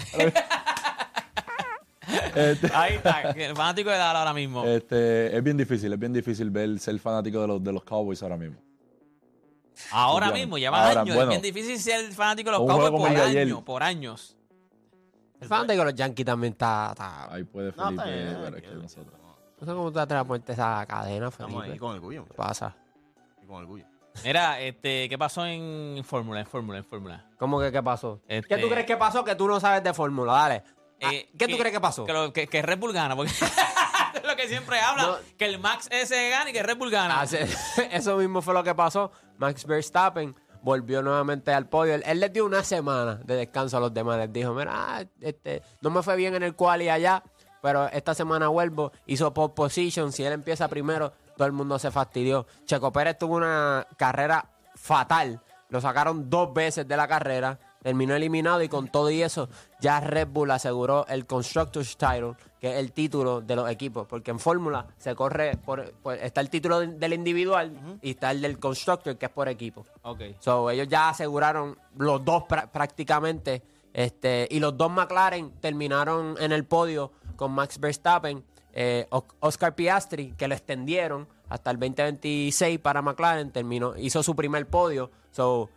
Este, 2.34 2.70
Ahí 2.74 2.94
está, 2.94 3.22
el 3.30 3.56
fanático 3.56 3.90
de 3.90 3.96
Dallas 3.96 4.16
ahora 4.16 4.32
mismo. 4.32 4.64
este, 4.64 5.36
es 5.36 5.42
bien 5.42 5.56
difícil, 5.56 5.92
es 5.92 5.98
bien 5.98 6.12
difícil 6.12 6.50
ver 6.50 6.78
ser 6.78 6.98
fanático 7.00 7.40
de 7.40 7.46
los, 7.48 7.64
de 7.64 7.72
los 7.72 7.82
Cowboys 7.84 8.22
ahora 8.22 8.36
mismo. 8.36 8.56
ahora 9.90 10.26
obviamente. 10.26 10.46
mismo, 10.46 10.58
lleva 10.58 10.86
Ahora, 10.88 11.00
años. 11.02 11.16
bueno. 11.16 11.32
es 11.32 11.40
bien 11.42 11.54
difícil 11.54 11.78
ser 11.80 12.12
fanático 12.12 12.50
de 12.50 12.52
los 12.52 12.60
Un 12.60 12.66
Cowboys 12.68 12.88
juego 12.90 12.96
por 12.98 13.06
como 13.08 13.08
el 13.08 13.14
de 13.32 13.40
años, 13.40 13.52
ayer. 13.56 13.64
por 13.64 13.82
años. 13.82 14.36
El 15.40 15.48
fanático 15.48 15.78
de 15.78 15.84
los 15.84 15.94
Yankees 15.94 16.26
también 16.26 16.52
está. 16.52 16.88
está 16.92 17.32
Ahí 17.34 17.44
puede 17.44 17.72
No, 17.76 17.84
Felipe, 17.84 18.02
está 18.02 18.04
bien, 18.14 18.36
pero 18.42 18.46
es 18.46 18.52
que 18.52 18.56
está 18.58 18.70
bien. 18.70 18.82
nosotros. 18.82 19.20
no 19.60 19.66
sé 19.66 19.72
cómo 19.72 19.84
tú 19.88 19.92
te 19.94 20.00
atreves 20.00 20.20
a 20.24 20.26
ponerte 20.26 20.52
esa 20.52 20.86
cadena, 20.86 21.28
Estamos 21.28 21.54
ahí 21.56 21.68
Felipe. 21.68 21.78
con 21.80 21.94
orgullo. 21.94 22.24
¿Qué 22.26 22.34
pasa? 22.34 22.74
y 23.42 23.46
Con 23.46 23.56
orgullo. 23.56 23.84
Mira, 24.24 24.58
este, 24.60 25.08
¿qué 25.10 25.18
pasó 25.18 25.44
en 25.44 26.02
Fórmula? 26.02 26.40
En 26.40 26.46
Fórmula, 26.46 26.78
en 26.78 26.84
Fórmula. 26.84 27.26
¿Cómo 27.38 27.60
que 27.60 27.70
qué 27.70 27.82
pasó? 27.82 28.22
Este- 28.26 28.54
¿Qué 28.54 28.62
tú 28.62 28.68
crees 28.70 28.86
que 28.86 28.96
pasó 28.96 29.22
que 29.24 29.34
tú 29.34 29.46
no 29.46 29.60
sabes 29.60 29.84
de 29.84 29.92
fórmula? 29.92 30.32
Dale. 30.32 30.62
Ah, 31.02 31.12
Eh, 31.12 31.28
¿Qué 31.38 31.46
tú 31.48 31.56
crees 31.58 31.72
que 31.74 31.80
pasó? 31.80 32.04
Que, 32.04 32.12
lo- 32.12 32.32
que, 32.32 32.46
que 32.46 32.62
Red 32.62 32.78
Bull 32.78 32.92
gana, 32.92 33.14
porque 33.16 33.30
es 34.14 34.24
lo 34.26 34.36
que 34.36 34.48
siempre 34.48 34.80
habla, 34.80 35.02
No. 35.02 35.16
que 35.38 35.44
el 35.44 35.58
Max 35.58 35.88
S 35.90 36.30
gana 36.30 36.50
y 36.50 36.52
que 36.52 36.62
Red 36.62 36.76
Bull 36.78 36.90
gana. 36.90 37.20
Hace- 37.20 37.46
Eso 37.92 38.16
mismo 38.16 38.40
fue 38.42 38.54
lo 38.54 38.64
que 38.64 38.74
pasó. 38.74 39.10
Max 39.38 39.66
Verstappen 39.66 40.34
volvió 40.62 41.02
nuevamente 41.02 41.52
al 41.52 41.68
podio. 41.68 41.94
Él, 41.94 42.02
él 42.06 42.18
les 42.20 42.32
dio 42.32 42.44
una 42.46 42.64
semana 42.64 43.16
de 43.24 43.36
descanso 43.36 43.76
a 43.76 43.80
los 43.80 43.92
demás. 43.92 44.16
Les 44.18 44.32
dijo, 44.32 44.52
mira, 44.54 44.72
ah, 44.74 45.04
este, 45.20 45.62
no 45.80 45.90
me 45.90 46.02
fue 46.02 46.16
bien 46.16 46.34
en 46.34 46.42
el 46.42 46.54
quali 46.56 46.88
allá, 46.88 47.22
pero 47.62 47.86
esta 47.88 48.14
semana 48.14 48.48
vuelvo. 48.48 48.90
Hizo 49.06 49.32
pole 49.34 49.52
position. 49.54 50.12
Si 50.12 50.24
él 50.24 50.32
empieza 50.32 50.66
primero, 50.68 51.12
todo 51.36 51.46
el 51.46 51.52
mundo 51.52 51.78
se 51.78 51.90
fastidió. 51.90 52.46
Checo 52.64 52.90
Pérez 52.90 53.18
tuvo 53.18 53.36
una 53.36 53.86
carrera 53.98 54.48
fatal. 54.74 55.40
Lo 55.68 55.80
sacaron 55.80 56.30
dos 56.30 56.52
veces 56.54 56.86
de 56.88 56.96
la 56.96 57.06
carrera. 57.06 57.58
Terminó 57.86 58.16
eliminado 58.16 58.60
y 58.64 58.68
con 58.68 58.88
todo 58.88 59.12
y 59.12 59.22
eso, 59.22 59.48
ya 59.78 60.00
Red 60.00 60.26
Bull 60.32 60.50
aseguró 60.50 61.06
el 61.06 61.24
Constructors 61.24 61.96
Title, 61.96 62.32
que 62.60 62.72
es 62.72 62.78
el 62.80 62.90
título 62.90 63.40
de 63.42 63.54
los 63.54 63.70
equipos. 63.70 64.08
Porque 64.08 64.32
en 64.32 64.40
Fórmula 64.40 64.88
se 64.96 65.14
corre, 65.14 65.56
por, 65.56 65.92
por- 66.02 66.14
está 66.16 66.40
el 66.40 66.50
título 66.50 66.80
de- 66.80 66.88
del 66.88 67.12
individual 67.12 67.98
y 68.02 68.10
está 68.10 68.32
el 68.32 68.42
del 68.42 68.58
Constructor, 68.58 69.16
que 69.16 69.26
es 69.26 69.30
por 69.30 69.48
equipo. 69.48 69.86
Ok. 70.02 70.20
So, 70.40 70.68
ellos 70.68 70.88
ya 70.88 71.10
aseguraron 71.10 71.78
los 71.96 72.24
dos 72.24 72.42
prá- 72.48 72.68
prácticamente. 72.68 73.62
Este, 73.92 74.48
y 74.50 74.58
los 74.58 74.76
dos 74.76 74.90
McLaren 74.90 75.52
terminaron 75.60 76.34
en 76.40 76.50
el 76.50 76.64
podio 76.64 77.12
con 77.36 77.52
Max 77.52 77.78
Verstappen. 77.78 78.42
eh, 78.78 79.06
O- 79.10 79.24
Oscar 79.38 79.76
Piastri, 79.76 80.32
que 80.32 80.48
lo 80.48 80.54
extendieron 80.56 81.28
hasta 81.48 81.70
el 81.70 81.78
2026 81.78 82.80
para 82.80 83.00
McLaren, 83.00 83.52
terminó, 83.52 83.96
hizo 83.96 84.24
su 84.24 84.34
primer 84.34 84.66
podio. 84.66 85.12
So, 85.30 85.70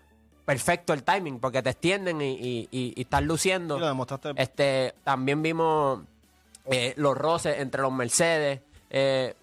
perfecto 0.50 0.94
el 0.94 1.04
timing, 1.04 1.40
porque 1.40 1.62
te 1.62 1.70
extienden 1.70 2.22
y, 2.22 2.32
y, 2.34 2.68
y- 2.72 2.94
y 2.96 3.02
están 3.02 3.26
luciendo. 3.28 3.76
Sí, 3.76 3.82
lo 3.82 3.88
demostraste. 3.88 4.32
Este, 4.36 4.96
también 5.04 5.44
vimos 5.44 6.02
eh, 6.66 6.94
los 6.98 7.16
roces 7.16 7.60
entre 7.60 7.84
los 7.84 7.92
Mercedes. 7.92 8.60
eh, 8.90 9.36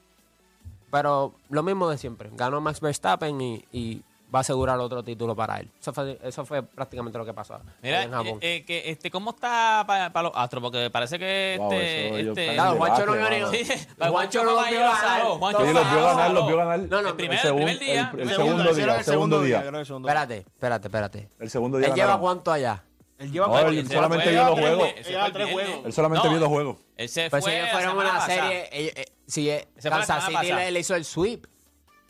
pero 0.90 1.34
lo 1.50 1.62
mismo 1.62 1.88
de 1.88 1.98
siempre. 1.98 2.30
Ganó 2.32 2.60
Max 2.60 2.80
Verstappen 2.80 3.40
y 3.40 4.02
va 4.34 4.38
a 4.38 4.40
asegurar 4.40 4.78
otro 4.80 5.02
título 5.04 5.34
para 5.36 5.58
él. 5.60 5.70
Eso 5.80 5.92
fue, 5.92 6.18
eso 6.22 6.44
fue 6.44 6.62
prácticamente 6.62 7.16
lo 7.16 7.24
que 7.24 7.32
pasó 7.32 7.60
Mira, 7.82 8.02
en 8.02 8.10
Japón. 8.10 8.38
eh, 8.40 8.56
eh, 8.56 8.64
que, 8.64 8.90
este, 8.90 9.10
¿cómo 9.10 9.30
está 9.30 9.84
para 9.86 10.22
los 10.22 10.32
Astros? 10.34 10.62
Porque 10.62 10.90
parece 10.90 11.18
que 11.18 11.56
Wow, 11.58 11.72
este, 11.72 12.20
este- 12.20 12.54
Claro, 12.54 12.76
Juancho 12.78 13.06
no 13.06 13.12
vio. 13.12 13.50
Sí, 13.50 13.64
Juancho 13.98 14.44
no 14.44 14.50
vio 14.50 14.80
ganar. 14.80 15.22
Sí, 15.22 15.26
los 15.26 15.90
vio 15.92 16.02
ganar, 16.02 16.16
Saló. 16.16 16.34
los 16.34 16.46
vio 16.48 16.56
ganar. 16.56 16.78
No, 16.80 17.02
no, 17.02 17.08
El 17.10 17.14
primer- 17.16 17.38
el, 17.40 17.46
el 17.46 17.54
primer 17.54 17.76
segun- 17.76 17.78
día, 17.78 18.10
el- 18.14 18.20
el 18.20 18.28
el 18.30 18.34
segundo, 18.36 18.74
día, 18.74 18.96
el 18.98 19.04
segundo 19.04 19.40
día, 19.42 19.58
día. 19.60 19.68
era 19.68 19.78
el 19.80 19.86
segundo. 19.86 20.08
Espérate, 20.08 20.36
espérate, 20.38 20.88
espérate. 20.88 21.28
El 21.38 21.50
segundo 21.50 21.78
día 21.78 21.88
¿Él 21.88 21.94
lleva 21.94 22.18
cuánto 22.18 22.50
allá? 22.52 22.82
Él 23.18 23.32
lleva 23.32 23.46
No, 23.46 23.58
él 23.60 23.88
solamente 23.88 24.30
lleva 24.30 24.50
vio 24.50 24.76
dos 24.76 24.94
tres- 25.32 25.50
juegos. 25.52 25.84
él 25.86 25.92
solamente 25.92 26.28
vio 26.28 26.38
dos 26.38 26.48
juegos. 26.48 26.76
Él 26.96 27.08
se 27.08 27.30
Pues 27.30 27.42
fue 27.44 27.50
si 27.52 27.56
ellos 27.58 27.68
la 27.68 27.72
fueron 27.78 27.96
una 27.98 28.20
serie, 28.26 28.68
eh, 28.72 28.92
eh, 28.96 29.04
si 29.26 29.50
Kansas 29.88 30.26
City 30.26 30.52
le 30.52 30.80
hizo 30.80 30.94
el 30.94 31.04
sweep. 31.04 31.46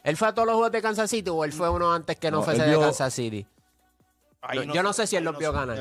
¿Él 0.06 0.16
fue 0.16 0.28
a 0.28 0.32
todos 0.34 0.46
los 0.46 0.54
juegos 0.54 0.72
de 0.72 0.80
Kansas 0.82 1.10
City 1.10 1.28
o 1.30 1.44
él 1.44 1.52
fue 1.52 1.68
uno 1.68 1.92
antes 1.92 2.16
que 2.16 2.30
no, 2.30 2.38
No, 2.38 2.42
fuese 2.44 2.62
de 2.62 2.70
vio- 2.70 2.80
Kansas 2.80 3.12
City? 3.12 3.46
Ahí 4.40 4.58
Yo- 4.64 4.74
yo 4.74 4.82
no 4.84 4.92
sé 4.92 5.06
si 5.06 5.16
él 5.16 5.24
los 5.24 5.36
vio 5.36 5.52
ganar. 5.52 5.76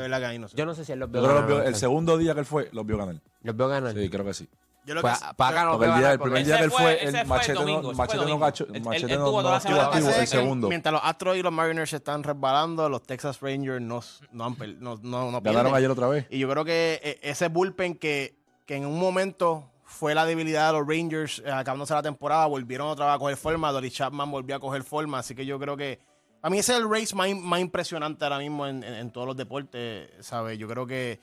Yo 0.56 0.66
no 0.66 0.74
sé 0.74 0.84
si 0.84 0.92
él 0.92 1.00
los 1.00 1.12
vio 1.12 1.22
los 1.22 1.30
ganar, 1.30 1.48
vio- 1.48 1.62
el 1.64 1.76
segundo 1.76 2.18
día 2.18 2.34
que 2.34 2.40
él 2.40 2.46
fue, 2.46 2.70
los 2.72 2.86
vio 2.86 2.98
ganar. 2.98 3.16
Los 3.44 3.56
vio 3.56 3.68
ganar. 3.68 3.94
Sí, 3.94 4.10
creo 4.10 4.26
que 4.26 4.34
sí. 4.34 4.50
Yo 4.86 4.94
lo 4.96 5.02
Pues, 5.02 5.18
que 5.20 5.34
para 5.36 5.62
acá 5.62 5.70
no 5.78 5.84
el, 5.84 6.00
día, 6.00 6.12
el 6.14 6.20
primer 6.20 6.46
día 6.46 6.58
que 6.58 6.64
él 6.66 6.72
fue, 6.72 7.04
el 7.04 7.16
el 7.16 7.26
machete 7.28 7.54
no, 7.56 7.60
domingo, 7.62 7.94
machete 7.94 8.26
no, 8.26 8.40
gacho- 8.40 8.68
él- 8.72 8.84
machete 8.84 9.18
no, 9.18 9.42
no 9.42 9.56
estuvo 9.58 9.82
activo 9.82 10.10
el 10.10 10.28
segundo. 10.28 10.70
Mientras 10.70 10.94
los 10.94 11.02
Astros 11.04 11.38
y 11.38 11.42
los 11.42 11.52
Mariners 11.52 11.90
se 11.90 11.96
están 11.98 12.22
resbalando, 12.24 12.88
los 12.88 13.02
Texas 13.04 13.40
Rangers 13.42 13.82
no, 13.82 14.02
no, 14.32 14.46
han 14.46 14.56
per- 14.56 14.76
no, 14.80 15.00
no, 15.02 15.32
no 15.32 15.42
Ganaron 15.42 15.74
ayer 15.74 15.90
otra 15.90 16.08
vez. 16.08 16.28
Y 16.30 16.38
yo 16.40 16.48
creo 16.50 16.64
que 16.66 17.00
eh, 17.04 17.20
ese 17.24 17.48
bullpen 17.50 17.96
que, 17.96 18.36
que 18.68 18.76
en 18.76 18.86
un 18.86 19.00
momento 19.00 19.64
fue 19.86 20.14
la 20.16 20.26
debilidad 20.26 20.74
de 20.74 20.80
los 20.80 20.88
Rangers 20.88 21.42
eh, 21.46 21.52
acabándose 21.52 21.94
la 21.94 22.02
temporada, 22.04 22.46
volvieron 22.48 22.88
otra 22.88 23.06
vez 23.06 23.16
a 23.16 23.20
coger 23.20 23.38
forma, 23.38 23.72
Dory 23.72 23.92
Chapman 23.92 24.30
volvió 24.32 24.56
a 24.56 24.60
coger 24.60 24.84
forma, 24.84 25.20
así 25.20 25.36
que 25.36 25.46
yo 25.46 25.58
creo 25.60 25.78
que 25.78 26.00
a 26.42 26.50
mí 26.50 26.58
ese 26.60 26.74
es 26.74 26.80
el 26.80 26.90
race 26.90 27.16
más, 27.16 27.30
más 27.36 27.60
impresionante 27.60 28.24
ahora 28.26 28.40
mismo 28.40 28.66
en, 28.68 28.84
en- 28.84 28.94
en 28.96 29.12
todos 29.12 29.28
los 29.28 29.38
deportes, 29.38 30.10
¿sabes? 30.20 30.58
Yo 30.60 30.68
creo 30.68 30.86
que 30.86 31.20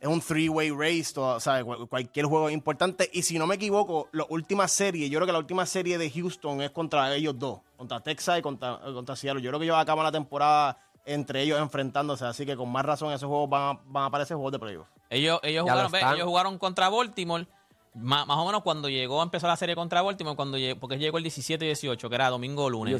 es 0.00 0.08
un 0.08 0.20
three-way 0.20 0.70
race, 0.70 1.12
todo, 1.14 1.38
¿sabes? 1.38 1.64
Cual- 1.64 1.86
cualquier 1.88 2.26
juego 2.26 2.48
es 2.48 2.54
importante. 2.54 3.08
Y 3.12 3.22
si 3.22 3.38
no 3.38 3.46
me 3.46 3.54
equivoco, 3.54 4.08
la 4.12 4.26
última 4.30 4.66
serie, 4.66 5.08
yo 5.08 5.18
creo 5.18 5.26
que 5.26 5.32
la 5.32 5.38
última 5.38 5.64
serie 5.66 5.96
de 5.98 6.10
Houston 6.10 6.60
es 6.60 6.70
contra 6.72 7.14
ellos 7.14 7.38
dos, 7.38 7.60
contra 7.76 8.00
Texas 8.00 8.38
y 8.40 8.42
contra, 8.42 8.80
contra 8.80 9.14
Seattle. 9.14 9.40
Yo 9.42 9.50
creo 9.50 9.60
que 9.60 9.66
ellos 9.66 9.76
acaban 9.78 10.04
la 10.04 10.10
temporada 10.12 10.76
entre 11.04 11.42
ellos 11.42 11.60
enfrentándose, 11.60 12.24
así 12.24 12.44
que 12.46 12.56
con 12.56 12.68
más 12.70 12.84
razón 12.84 13.12
esos 13.12 13.28
juegos 13.28 13.48
van 13.50 13.76
a, 13.76 13.80
van 13.86 14.02
a 14.04 14.06
aparecer 14.06 14.36
juegos 14.36 14.52
de 14.52 14.58
playoff. 14.58 14.88
Ellos, 15.10 15.38
ellos, 15.42 15.64
jugaron, 15.74 15.92
ellos 16.14 16.26
jugaron 16.26 16.58
contra 16.58 16.88
Baltimore. 16.88 17.46
Más, 17.94 18.26
más 18.26 18.38
o 18.38 18.46
menos 18.46 18.62
cuando 18.62 18.88
llegó, 18.88 19.22
empezó 19.22 19.46
la 19.46 19.56
serie 19.56 19.74
contra 19.74 20.00
Baltimore, 20.00 20.34
cuando 20.34 20.56
llegó, 20.56 20.80
porque 20.80 20.98
llegó 20.98 21.18
el 21.18 21.24
17 21.24 21.62
y 21.64 21.68
18, 21.68 22.08
que 22.08 22.14
era 22.14 22.30
domingo 22.30 22.64
o 22.64 22.70
lunes. 22.70 22.94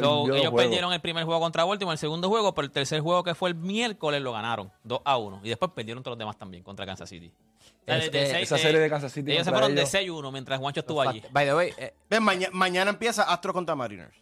So, 0.00 0.24
ellos 0.36 0.52
perdieron 0.62 0.92
el 0.92 1.00
primer 1.00 1.24
juego 1.24 1.40
contra 1.40 1.64
Baltimore, 1.64 1.94
el 1.94 1.98
segundo 1.98 2.28
juego, 2.28 2.54
pero 2.54 2.64
el 2.66 2.70
tercer 2.70 3.00
juego 3.00 3.24
que 3.24 3.34
fue 3.34 3.48
el 3.48 3.56
miércoles 3.56 4.22
lo 4.22 4.32
ganaron 4.32 4.70
2 4.84 5.00
a 5.04 5.16
1. 5.16 5.40
Y 5.42 5.48
después 5.48 5.72
perdieron 5.74 6.02
todos 6.04 6.12
los 6.16 6.18
demás 6.20 6.38
también 6.38 6.62
contra 6.62 6.86
Kansas 6.86 7.08
City. 7.08 7.32
O 7.32 7.84
sea, 7.86 7.96
Es- 7.98 8.04
de- 8.04 8.10
de 8.10 8.22
eh, 8.24 8.30
seis- 8.30 8.42
esa 8.44 8.58
serie 8.58 8.78
de 8.80 8.88
Kansas 8.88 9.10
City 9.12 9.32
Ellos 9.32 9.44
se 9.44 9.50
fueron 9.50 9.74
de 9.74 9.80
ellos. 9.80 9.90
6-1 9.90 10.30
mientras 10.30 10.60
Juancho 10.60 10.80
estuvo 10.80 11.00
allí. 11.00 11.22
By 11.32 11.46
the 11.46 11.54
way, 11.54 11.72
eh, 11.76 11.92
Ven, 12.08 12.22
maña- 12.22 12.50
mañana 12.52 12.90
empieza 12.90 13.24
Astros 13.24 13.52
contra 13.52 13.74
Mariners. 13.74 14.14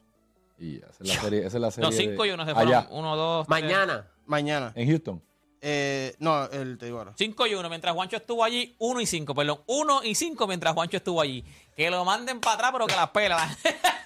Y 0.58 0.76
esa 0.78 0.86
es 1.00 1.08
la 1.14 1.20
serie. 1.20 1.38
Esa 1.40 1.56
es 1.58 1.60
la 1.60 1.70
serie 1.70 1.90
No, 1.90 1.94
5 1.94 2.24
y 2.24 2.28
de- 2.28 2.34
1 2.34 2.46
se 2.46 2.54
fueron. 2.54 2.72
Allá, 2.74 2.88
1, 2.90 3.14
2, 3.16 3.48
mañana. 3.48 4.06
Mañana. 4.26 4.72
en 4.74 4.88
Houston. 4.88 5.22
Eh, 5.60 6.14
no, 6.20 6.44
el, 6.50 6.78
te 6.78 6.86
digo 6.86 6.98
ahora. 6.98 7.12
5 7.16 7.46
y 7.46 7.54
1 7.54 7.68
mientras 7.68 7.94
Juancho 7.94 8.16
estuvo 8.16 8.44
allí. 8.44 8.74
1 8.78 9.00
y 9.00 9.06
5, 9.06 9.34
perdón. 9.34 9.60
1 9.66 10.04
y 10.04 10.14
5 10.14 10.46
mientras 10.46 10.74
Juancho 10.74 10.96
estuvo 10.98 11.20
allí. 11.20 11.44
Que 11.76 11.90
lo 11.90 12.04
manden 12.04 12.40
para 12.40 12.54
atrás, 12.54 12.70
pero 12.72 12.86
que 12.86 12.94
las 12.96 13.10
pela. 13.10 13.56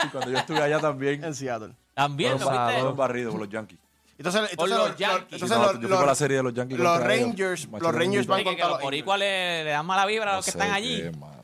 Y 0.05 0.09
cuando 0.09 0.31
yo 0.31 0.39
estuve 0.39 0.61
allá 0.63 0.81
también, 0.81 1.23
En 1.25 1.35
Seattle. 1.35 1.75
También 1.95 2.33
lo 2.33 2.39
viste. 2.51 2.73
fueron 2.75 2.97
barridos 2.97 3.33
por 3.33 3.41
los 3.41 3.51
Yankees. 3.51 3.79
Entonces, 4.19 4.41
Por 4.57 4.69
entonces 4.69 4.79
los 4.91 4.97
Yankees. 4.99 5.33
entonces 5.33 5.59
No, 5.59 5.63
los- 5.65 5.73
yo 5.75 5.79
fui 5.81 5.89
los- 5.89 5.99
por 5.99 6.07
la 6.07 6.15
serie 6.15 6.37
de 6.39 6.43
los 6.43 6.55
Yankees 6.55 6.79
los 6.79 6.97
ellos. 6.97 7.07
Rangers- 7.09 7.69
los 7.81 7.95
Rangers 7.95 8.27
van 8.27 8.45
contra 8.45 8.65
los 8.67 8.75
los 8.77 8.83
boricuas 8.83 9.19
le, 9.19 9.65
le 9.65 9.71
dan 9.71 9.85
mala 9.87 10.07
vibra 10.07 10.25
a 10.25 10.33
No 10.33 10.37
los 10.37 10.45
que 10.45 10.53
sé 10.53 10.59
están 10.59 10.71
qué, 10.71 10.75
allí. 10.77 10.99
pero 11.03 11.42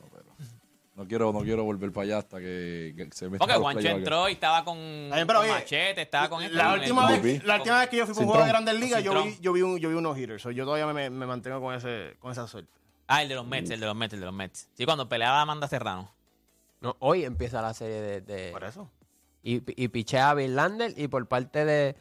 no 0.99 1.07
quiero, 1.07 1.33
no 1.33 1.41
quiero 1.41 1.63
volver 1.65 1.93
para 1.93 2.05
allá 2.05 2.19
hasta 2.19 2.39
que, 2.39 2.93
que 2.97 3.09
se 3.13 3.29
me 3.31 3.39
Porque 3.39 3.55
Juancho 3.55 3.89
entró 3.89 4.29
y 4.29 4.33
estaba 4.33 4.65
con, 4.65 4.77
Ay, 4.77 5.25
pero, 5.25 5.39
con 5.39 5.49
oye, 5.49 5.53
machete, 5.53 6.03
estaba 6.03 6.29
con 6.29 6.43
La 6.55 6.75
última, 6.75 7.15
el- 7.15 7.21
vez, 7.23 7.45
la 7.45 7.57
última 7.57 7.79
vez 7.79 7.89
que 7.89 7.97
yo 7.99 8.05
fui 8.07 8.15
por 8.15 8.25
un 8.25 8.29
juego 8.31 8.43
de. 8.45 8.49
Grandes 8.51 8.75
Ligas, 8.81 9.05
yo 9.05 9.23
vi, 9.23 9.39
yo, 9.41 9.53
vi 9.53 9.63
un, 9.63 9.79
yo 9.79 9.89
vi 9.91 9.95
unos 9.95 10.19
hitters. 10.19 10.43
So, 10.43 10.51
yo 10.51 10.65
todavía 10.65 10.93
me, 10.93 11.09
me 11.09 11.25
mantengo 11.25 11.61
con, 11.61 11.73
ese, 11.75 12.17
con 12.19 12.33
esa 12.33 12.47
suerte. 12.49 12.71
Ah, 13.07 13.23
el 13.23 13.29
de 13.29 13.37
los 13.37 13.47
Mets, 13.47 13.71
el 13.71 13.81
de 13.81 13.87
los 13.87 13.95
Mets, 13.97 14.13
el 14.15 14.21
de 14.21 14.27
los 14.27 14.35
Mets. 14.35 14.69
Sí, 14.75 14.85
cuando 14.85 15.09
peleaba 15.09 15.41
Amanda 15.41 15.69
Serrano. 15.69 16.13
No, 16.81 16.97
hoy 16.99 17.25
empieza 17.25 17.63
la 17.63 17.73
serie 17.75 18.01
de. 18.01 18.21
de- 18.21 18.51
Por 18.51 18.65
eso. 18.65 18.91
y, 19.43 19.63
y 19.83 19.89
pichea 19.89 20.31
a 20.31 20.35
Verlander 20.35 20.93
y 20.97 21.07
por 21.09 21.27
parte 21.29 21.65
de, 21.65 21.97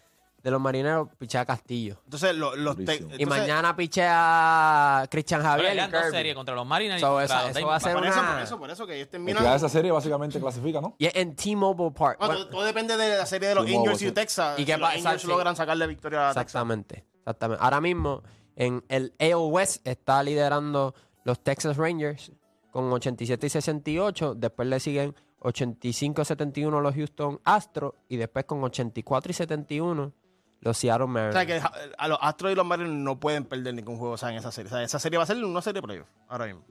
de 0.47 0.51
los 0.51 0.61
marineros 0.61 1.09
pichea 1.17 1.41
a 1.41 1.45
Castillo. 1.45 1.99
Entonces, 2.05 2.33
lo- 2.33 2.55
los 2.55 2.77
te- 2.77 2.83
Durísimo. 2.85 3.09
y 3.17 3.23
entonces, 3.23 3.41
mañana 3.41 3.75
pichea 3.75 5.01
a 5.01 5.07
Christian 5.07 5.41
Javier 5.41 5.75
y 5.75 5.91
Kirby. 5.91 6.09
series 6.11 6.35
contra 6.35 6.55
los 6.55 6.65
Mariners 6.65 7.01
So, 7.01 7.19
y 7.19 7.25
eso- 7.25 7.33
contra 7.33 7.47
los 7.49 7.57
eso 7.57 7.67
va 7.67 7.75
a 7.75 7.79
Diamondbacks. 7.79 7.83
ser 7.83 7.93
Por 7.93 8.05
eso, 8.07 8.19
una- 8.21 8.31
por 8.33 8.41
eso, 8.41 8.59
por 8.59 8.71
eso 8.71 8.87
que 8.87 8.93
ellos 8.95 9.01
El 9.07 9.07
que 9.07 9.11
terminan. 9.33 9.55
esa 9.57 9.67
serie 9.67 9.91
básicamente 9.91 10.39
clasifica, 10.39 10.79
¿no? 10.79 10.95
Y 10.99 11.05
es 11.07 11.15
en 11.15 11.35
T-Mobile 11.35 11.91
Park. 11.91 12.17
Bueno, 12.19 12.33
Bueno, 12.33 12.45
todo, 12.45 12.57
todo 12.59 12.65
depende 12.65 12.95
de 12.95 13.17
la 13.17 13.25
serie 13.25 13.49
de 13.49 13.55
los 13.55 13.65
T-Mobile, 13.65 13.89
Angels 13.89 14.01
y 14.01 14.05
sí. 14.05 14.11
Texas. 14.13 14.57
¿Y 14.59 14.63
qué 14.65 14.73
si 14.75 14.79
los 14.79 14.89
pasa? 14.89 15.09
Angels 15.09 15.21
Sí. 15.23 15.27
logran 15.27 15.55
sacarle 15.57 15.85
victoria 15.87 16.29
a 16.29 16.29
Texas. 16.29 16.43
exactamente, 16.45 17.05
exactamente. 17.19 17.61
Ahora 17.63 17.81
mismo 17.81 18.23
en 18.55 18.85
el 18.87 19.13
AL 19.19 19.35
West 19.51 19.85
está 19.85 20.23
liderando 20.23 20.95
los 21.25 21.43
Texas 21.43 21.75
Rangers 21.75 22.31
con 22.71 22.89
87 22.93 23.47
y 23.47 23.49
68. 23.49 24.33
Después 24.33 24.65
le 24.69 24.79
siguen 24.79 25.13
85 25.39 26.21
y 26.23 26.25
71 26.25 26.81
los 26.81 26.95
Houston 26.95 27.39
Astros 27.43 27.93
y 28.09 28.17
después 28.17 28.45
con 28.45 28.63
84 28.63 29.29
y 29.31 29.33
71 29.33 30.13
los 30.61 30.77
Seattle 30.77 31.05
O 31.05 31.07
Mariners. 31.07 31.35
sea, 31.35 31.45
que 31.45 31.59
ja- 31.61 31.71
a 31.97 32.07
los 32.07 32.17
Astros 32.21 32.51
y 32.51 32.55
los 32.55 32.65
Mariners 32.65 32.93
no 32.95 33.19
pueden 33.19 33.45
perder 33.45 33.73
ningún 33.73 33.97
juego 33.97 34.13
o 34.15 34.17
sea, 34.17 34.29
en 34.29 34.35
esa 34.37 34.51
serie. 34.51 34.67
O 34.71 34.75
sea, 34.75 34.83
esa 34.83 34.99
serie 34.99 35.17
va 35.17 35.23
a 35.23 35.27
ser 35.27 35.43
una 35.43 35.61
serie 35.61 35.81
de 35.81 35.87
playoffs 35.87 36.11
ahora 36.27 36.45
mismo. 36.45 36.61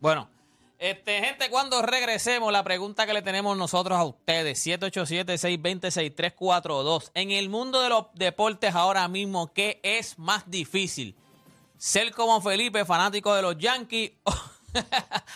Bueno, 0.00 0.28
Este, 0.78 1.20
gente, 1.22 1.50
cuando 1.50 1.82
regresemos, 1.82 2.50
la 2.50 2.64
pregunta 2.64 3.04
que 3.04 3.12
le 3.12 3.20
tenemos 3.20 3.54
nosotros 3.54 3.98
a 3.98 4.04
ustedes, 4.04 4.66
787-620-6342. 4.66 7.10
En 7.14 7.30
el 7.30 7.50
mundo 7.50 7.82
de 7.82 7.90
los 7.90 8.06
deportes 8.14 8.74
ahora 8.74 9.06
mismo, 9.08 9.52
¿qué 9.52 9.78
es 9.82 10.18
más 10.18 10.50
difícil? 10.50 11.14
¿Ser 11.76 12.12
como 12.12 12.40
Felipe, 12.40 12.86
fanático 12.86 13.34
de 13.34 13.42
los 13.42 13.58
Yankees? 13.58 14.12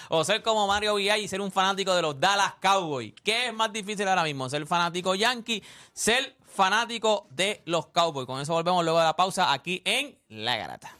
o 0.09 0.16
ser 0.25 0.42
como 0.42 0.66
Mario 0.66 0.94
Villay 0.94 1.25
y 1.25 1.29
ser 1.29 1.40
un 1.40 1.53
fanático 1.53 1.94
de 1.94 2.03
los 2.03 2.18
Dallas 2.18 2.55
Cowboys. 2.62 3.12
¿Qué 3.23 3.49
es 3.49 3.55
más 3.55 3.73
difícil 3.73 4.09
ahora 4.09 4.23
mismo? 4.25 4.49
¿Ser 4.49 4.66
fanático 4.66 5.14
Yankee? 5.14 5.62
¿Ser 5.92 6.37
fanático 6.55 7.27
de 7.31 7.62
los 7.67 7.87
Cowboys? 7.87 8.27
Con 8.27 8.40
eso 8.40 8.53
volvemos 8.53 8.85
luego 8.85 8.99
de 9.01 9.05
la 9.05 9.17
pausa 9.17 9.53
aquí 9.53 9.83
en 9.85 10.17
La 10.29 10.57
Garata. 10.57 10.97